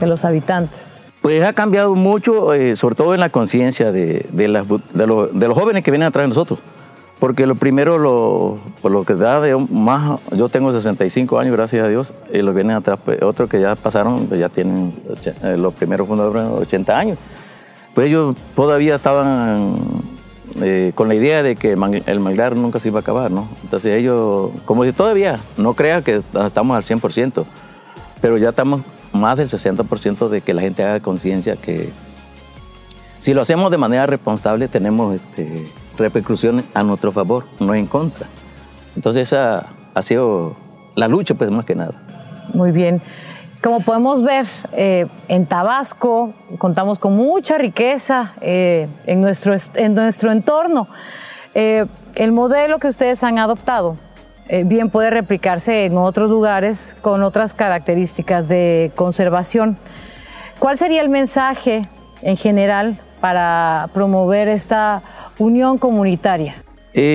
de 0.00 0.06
los 0.06 0.24
habitantes? 0.24 1.12
Pues 1.20 1.44
ha 1.44 1.52
cambiado 1.52 1.94
mucho, 1.94 2.54
eh, 2.54 2.76
sobre 2.76 2.94
todo 2.94 3.12
en 3.12 3.20
la 3.20 3.28
conciencia 3.28 3.92
de, 3.92 4.26
de, 4.32 4.48
de, 4.94 5.06
los 5.06 5.58
jóvenes 5.58 5.84
que 5.84 5.90
vienen 5.90 6.08
atrás 6.08 6.24
de 6.24 6.28
nosotros. 6.28 6.60
Porque 7.18 7.46
lo 7.46 7.56
primero, 7.56 7.98
lo, 7.98 8.58
por 8.80 8.92
lo 8.92 9.04
que 9.04 9.14
da 9.14 9.40
de 9.40 9.56
más, 9.56 10.20
yo 10.30 10.48
tengo 10.48 10.72
65 10.72 11.38
años, 11.38 11.52
gracias 11.56 11.84
a 11.84 11.88
Dios, 11.88 12.12
y 12.32 12.42
los 12.42 12.54
vienen 12.54 12.76
atrás, 12.76 13.00
pues, 13.04 13.20
otros 13.22 13.50
que 13.50 13.60
ya 13.60 13.74
pasaron, 13.74 14.26
pues 14.26 14.38
ya 14.38 14.48
tienen, 14.48 14.94
eh, 15.42 15.56
los 15.58 15.74
primeros 15.74 16.06
fundadores 16.06 16.44
80 16.44 16.98
años 16.98 17.18
pues 17.98 18.10
ellos 18.10 18.36
todavía 18.54 18.94
estaban 18.94 19.74
eh, 20.62 20.92
con 20.94 21.08
la 21.08 21.16
idea 21.16 21.42
de 21.42 21.56
que 21.56 21.72
el 21.72 22.20
manglar 22.20 22.54
nunca 22.54 22.78
se 22.78 22.86
iba 22.86 23.00
a 23.00 23.02
acabar, 23.02 23.32
¿no? 23.32 23.48
Entonces 23.64 23.98
ellos, 23.98 24.52
como 24.66 24.84
si 24.84 24.92
todavía, 24.92 25.40
no 25.56 25.74
crean 25.74 26.04
que 26.04 26.22
estamos 26.46 26.76
al 26.76 26.84
100%, 26.84 27.44
pero 28.20 28.38
ya 28.38 28.50
estamos 28.50 28.82
más 29.12 29.36
del 29.36 29.48
60% 29.48 30.28
de 30.28 30.42
que 30.42 30.54
la 30.54 30.62
gente 30.62 30.84
haga 30.84 31.00
conciencia 31.00 31.56
que 31.56 31.90
si 33.18 33.34
lo 33.34 33.40
hacemos 33.40 33.68
de 33.72 33.78
manera 33.78 34.06
responsable 34.06 34.68
tenemos 34.68 35.16
este, 35.16 35.66
repercusiones 35.98 36.64
a 36.74 36.82
nuestro 36.82 37.12
favor, 37.12 37.44
no 37.60 37.74
en 37.74 37.86
contra. 37.86 38.26
Entonces 38.96 39.28
esa 39.28 39.66
ha 39.94 40.02
sido 40.02 40.56
la 40.94 41.08
lucha, 41.08 41.34
pues 41.34 41.50
más 41.50 41.64
que 41.64 41.74
nada. 41.74 41.94
Muy 42.54 42.72
bien. 42.72 43.00
Como 43.62 43.80
podemos 43.80 44.22
ver, 44.22 44.46
eh, 44.72 45.06
en 45.26 45.46
Tabasco 45.46 46.32
contamos 46.58 46.98
con 46.98 47.16
mucha 47.16 47.58
riqueza 47.58 48.32
eh, 48.40 48.88
en, 49.06 49.20
nuestro, 49.20 49.54
en 49.74 49.94
nuestro 49.94 50.30
entorno. 50.30 50.86
Eh, 51.54 51.84
el 52.14 52.32
modelo 52.32 52.78
que 52.78 52.88
ustedes 52.88 53.22
han 53.22 53.38
adoptado 53.38 53.96
bien 54.64 54.88
puede 54.88 55.10
replicarse 55.10 55.84
en 55.84 55.98
otros 55.98 56.30
lugares 56.30 56.96
con 57.02 57.22
otras 57.22 57.52
características 57.52 58.48
de 58.48 58.90
conservación. 58.96 59.76
¿Cuál 60.58 60.78
sería 60.78 61.02
el 61.02 61.10
mensaje 61.10 61.82
en 62.22 62.34
general 62.34 62.96
para 63.20 63.90
promover 63.92 64.48
esta 64.48 65.02
unión 65.38 65.78
comunitaria? 65.78 66.56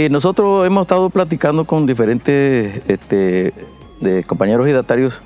nosotros 0.09 0.65
hemos 0.65 0.83
estado 0.83 1.09
platicando 1.09 1.65
con 1.65 1.85
diferentes 1.85 2.81
este, 2.87 3.53
compañeros 4.25 4.65
ejidatarios 4.65 5.19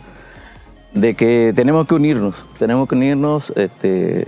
de 0.94 1.14
que 1.14 1.54
tenemos 1.56 1.88
que 1.88 1.94
unirnos, 1.94 2.36
tenemos 2.58 2.90
que 2.90 2.96
unirnos 2.96 3.52
este, 3.56 4.26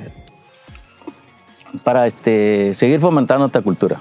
para 1.83 2.05
este, 2.07 2.75
seguir 2.75 2.99
fomentando 2.99 3.45
esta 3.45 3.61
cultura 3.61 3.99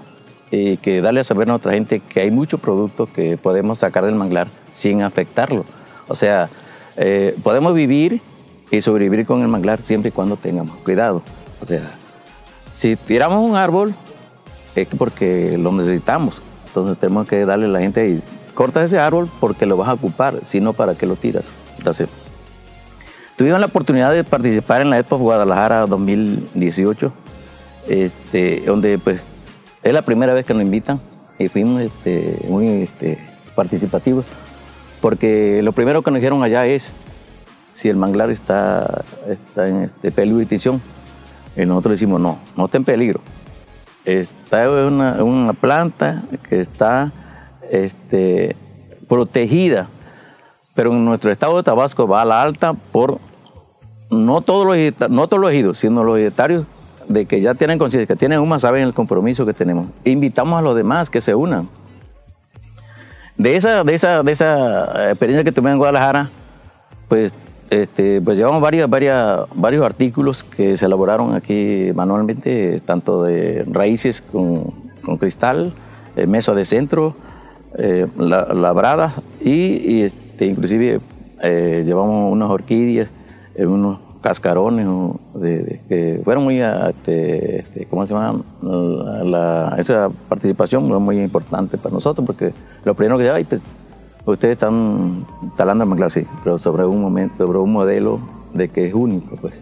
y 0.51 0.77
que 0.79 1.01
darle 1.01 1.21
a 1.21 1.25
saber 1.25 1.49
a 1.49 1.53
nuestra 1.53 1.73
gente 1.73 2.01
que 2.01 2.21
hay 2.21 2.31
muchos 2.31 2.61
productos 2.61 3.09
que 3.11 3.37
podemos 3.37 3.79
sacar 3.79 4.05
del 4.05 4.15
manglar 4.15 4.49
sin 4.75 5.03
afectarlo. 5.03 5.65
O 6.09 6.15
sea, 6.15 6.49
eh, 6.97 7.37
podemos 7.43 7.75
vivir 7.75 8.21
y 8.71 8.81
sobrevivir 8.83 9.27
con 9.27 9.43
el 9.43 9.49
manglar 9.49 9.81
siempre 9.83 10.09
y 10.09 10.13
cuando 10.13 10.37
tengamos 10.37 10.77
cuidado. 10.79 11.23
O 11.61 11.67
sea, 11.67 11.83
si 12.75 12.97
tiramos 12.97 13.49
un 13.49 13.57
árbol 13.57 13.95
es 14.83 14.89
porque 14.97 15.57
lo 15.59 15.73
necesitamos. 15.73 16.41
Entonces 16.67 16.99
tenemos 16.99 17.27
que 17.27 17.45
darle 17.45 17.67
a 17.67 17.69
la 17.69 17.81
gente 17.81 18.01
ahí, 18.01 18.23
corta 18.55 18.83
ese 18.83 18.99
árbol 18.99 19.29
porque 19.41 19.67
lo 19.67 19.77
vas 19.77 19.89
a 19.89 19.95
ocupar, 19.95 20.41
sino 20.49 20.73
para 20.73 20.95
qué 20.95 21.07
lo 21.07 21.17
tiras. 21.17 21.45
Entonces, 21.79 22.09
Tuvimos 23.39 23.61
la 23.61 23.67
oportunidad 23.67 24.13
de 24.13 24.25
participar 24.25 24.83
en 24.83 24.91
la 24.91 24.99
Expo 24.99 25.17
Guadalajara 25.17 25.87
2018, 25.87 27.13
este, 27.87 28.65
donde 28.67 28.99
pues 28.99 29.21
es 29.85 29.93
la 29.93 30.03
primera 30.03 30.35
vez 30.35 30.45
que 30.45 30.55
nos 30.55 30.65
invitan 30.65 31.01
y 31.39 31.47
fuimos 31.47 31.83
este, 31.83 32.37
muy 32.49 32.83
este, 32.83 33.17
participativos, 33.55 34.25
porque 35.01 35.63
lo 35.63 35.71
primero 35.71 36.03
que 36.03 36.11
nos 36.11 36.21
dijeron 36.21 36.43
allá 36.43 36.67
es 36.67 36.91
si 37.77 37.89
el 37.89 37.95
manglar 37.95 38.31
está, 38.31 39.05
está 39.29 39.69
en 39.69 39.85
este, 39.85 40.11
peligro 40.11 40.39
de 40.39 40.43
extinción. 40.43 40.83
Y 41.57 41.65
nosotros 41.65 41.93
decimos, 41.93 42.21
no, 42.21 42.41
no 42.57 42.65
está 42.65 42.79
en 42.79 42.85
peligro. 42.85 43.21
Está 44.49 44.71
una, 44.71 45.23
una 45.23 45.53
planta 45.53 46.23
que 46.49 46.63
está 46.63 47.13
este, 47.71 48.57
protegida, 49.07 49.89
pero 50.75 50.91
en 50.91 51.05
nuestro 51.05 51.31
estado 51.31 51.59
de 51.59 51.65
Tabasco 51.65 52.07
va 52.07 52.23
a 52.23 52.25
la 52.25 52.41
alta 52.41 52.73
por 52.73 53.19
no 54.11 54.41
todos 54.41 54.67
los, 54.67 55.11
no 55.11 55.29
todos 55.29 55.43
los 55.43 55.53
ejidos, 55.53 55.77
sino 55.77 56.03
los 56.03 56.17
ejidatarios 56.17 56.65
de 57.09 57.27
que 57.27 57.43
ya 57.43 57.57
tienen 57.57 57.79
conciencia, 57.79 58.07
que 58.07 58.19
tienen 58.19 58.39
UMA, 58.39 58.59
saben 58.59 58.85
el 58.85 58.95
compromiso 58.95 59.45
que 59.45 59.53
tenemos. 59.53 59.89
Invitamos 60.05 60.59
a 60.59 60.63
los 60.63 60.75
demás 60.75 61.11
que 61.11 61.21
se 61.21 61.35
unan. 61.35 61.69
De 63.37 63.55
esa, 63.55 63.85
de 63.85 63.95
esa, 63.95 64.23
de 64.23 64.33
esa 64.33 65.11
experiencia 65.11 65.45
que 65.45 65.53
tuve 65.53 65.71
en 65.73 65.77
Guadalajara, 65.77 66.31
pues, 67.11 67.35
este, 67.71 68.21
pues 68.21 68.37
llevamos 68.37 68.63
varias, 68.63 68.89
varias, 68.89 69.41
varios 69.55 69.85
artículos 69.85 70.45
que 70.45 70.77
se 70.77 70.87
elaboraron 70.87 71.35
aquí 71.35 71.91
manualmente, 71.95 72.81
tanto 72.85 73.23
de 73.23 73.65
raíces 73.71 74.21
con, 74.21 74.65
con 75.05 75.19
cristal, 75.19 75.73
mesa 76.27 76.55
de 76.55 76.65
centro, 76.65 77.15
labrada 78.19 79.15
y, 79.41 80.03
este, 80.03 80.47
inclusive 80.47 81.01
llevamos 81.43 82.33
unas 82.33 82.51
orquídeas, 82.51 83.09
unos 83.59 84.01
cascarones 84.21 84.87
que 85.89 86.21
fueron 86.25 86.45
muy, 86.45 86.61
este, 86.61 87.61
este, 87.61 87.87
¿cómo 87.87 88.07
se 88.07 88.15
llama? 88.15 88.41
La, 88.63 89.77
esa 89.79 90.09
participación 90.29 90.89
fue 90.89 90.99
muy 90.99 91.21
importante 91.21 91.79
para 91.79 91.95
nosotros 91.95 92.27
porque 92.27 92.53
lo 92.85 92.95
primero 92.95 93.19
que 93.19 93.45
pues, 93.49 93.61
ustedes 94.33 94.55
están 94.55 95.25
talando 95.57 95.85
el 95.85 95.91
manglar, 95.91 96.11
sí, 96.11 96.27
pero 96.45 96.59
sobre 96.59 96.85
un 96.85 97.01
momento, 97.01 97.47
sobre 97.47 97.59
un 97.59 97.73
modelo 97.73 98.21
de 98.53 98.69
que 98.69 98.87
es 98.87 98.95
único, 98.95 99.37
pues. 99.37 99.55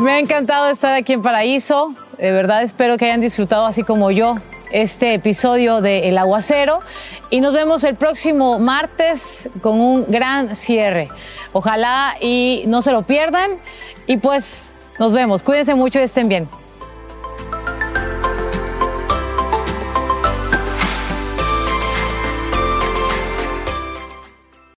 Me 0.00 0.12
ha 0.12 0.18
encantado 0.20 0.70
estar 0.70 0.94
aquí 0.94 1.14
en 1.14 1.22
Paraíso. 1.22 1.92
De 2.18 2.30
verdad 2.30 2.62
espero 2.62 2.96
que 2.96 3.06
hayan 3.06 3.20
disfrutado 3.20 3.66
así 3.66 3.82
como 3.82 4.10
yo 4.10 4.36
este 4.72 5.14
episodio 5.14 5.80
de 5.80 6.08
El 6.08 6.18
Aguacero 6.18 6.78
y 7.30 7.40
nos 7.40 7.52
vemos 7.54 7.84
el 7.84 7.94
próximo 7.94 8.58
martes 8.58 9.48
con 9.62 9.80
un 9.80 10.04
gran 10.08 10.54
cierre. 10.54 11.08
Ojalá 11.52 12.16
y 12.20 12.64
no 12.66 12.82
se 12.82 12.92
lo 12.92 13.02
pierdan 13.02 13.50
y 14.06 14.18
pues 14.18 14.72
nos 14.98 15.12
vemos. 15.12 15.42
Cuídense 15.42 15.74
mucho 15.74 15.98
y 15.98 16.02
estén 16.02 16.28
bien. 16.28 16.48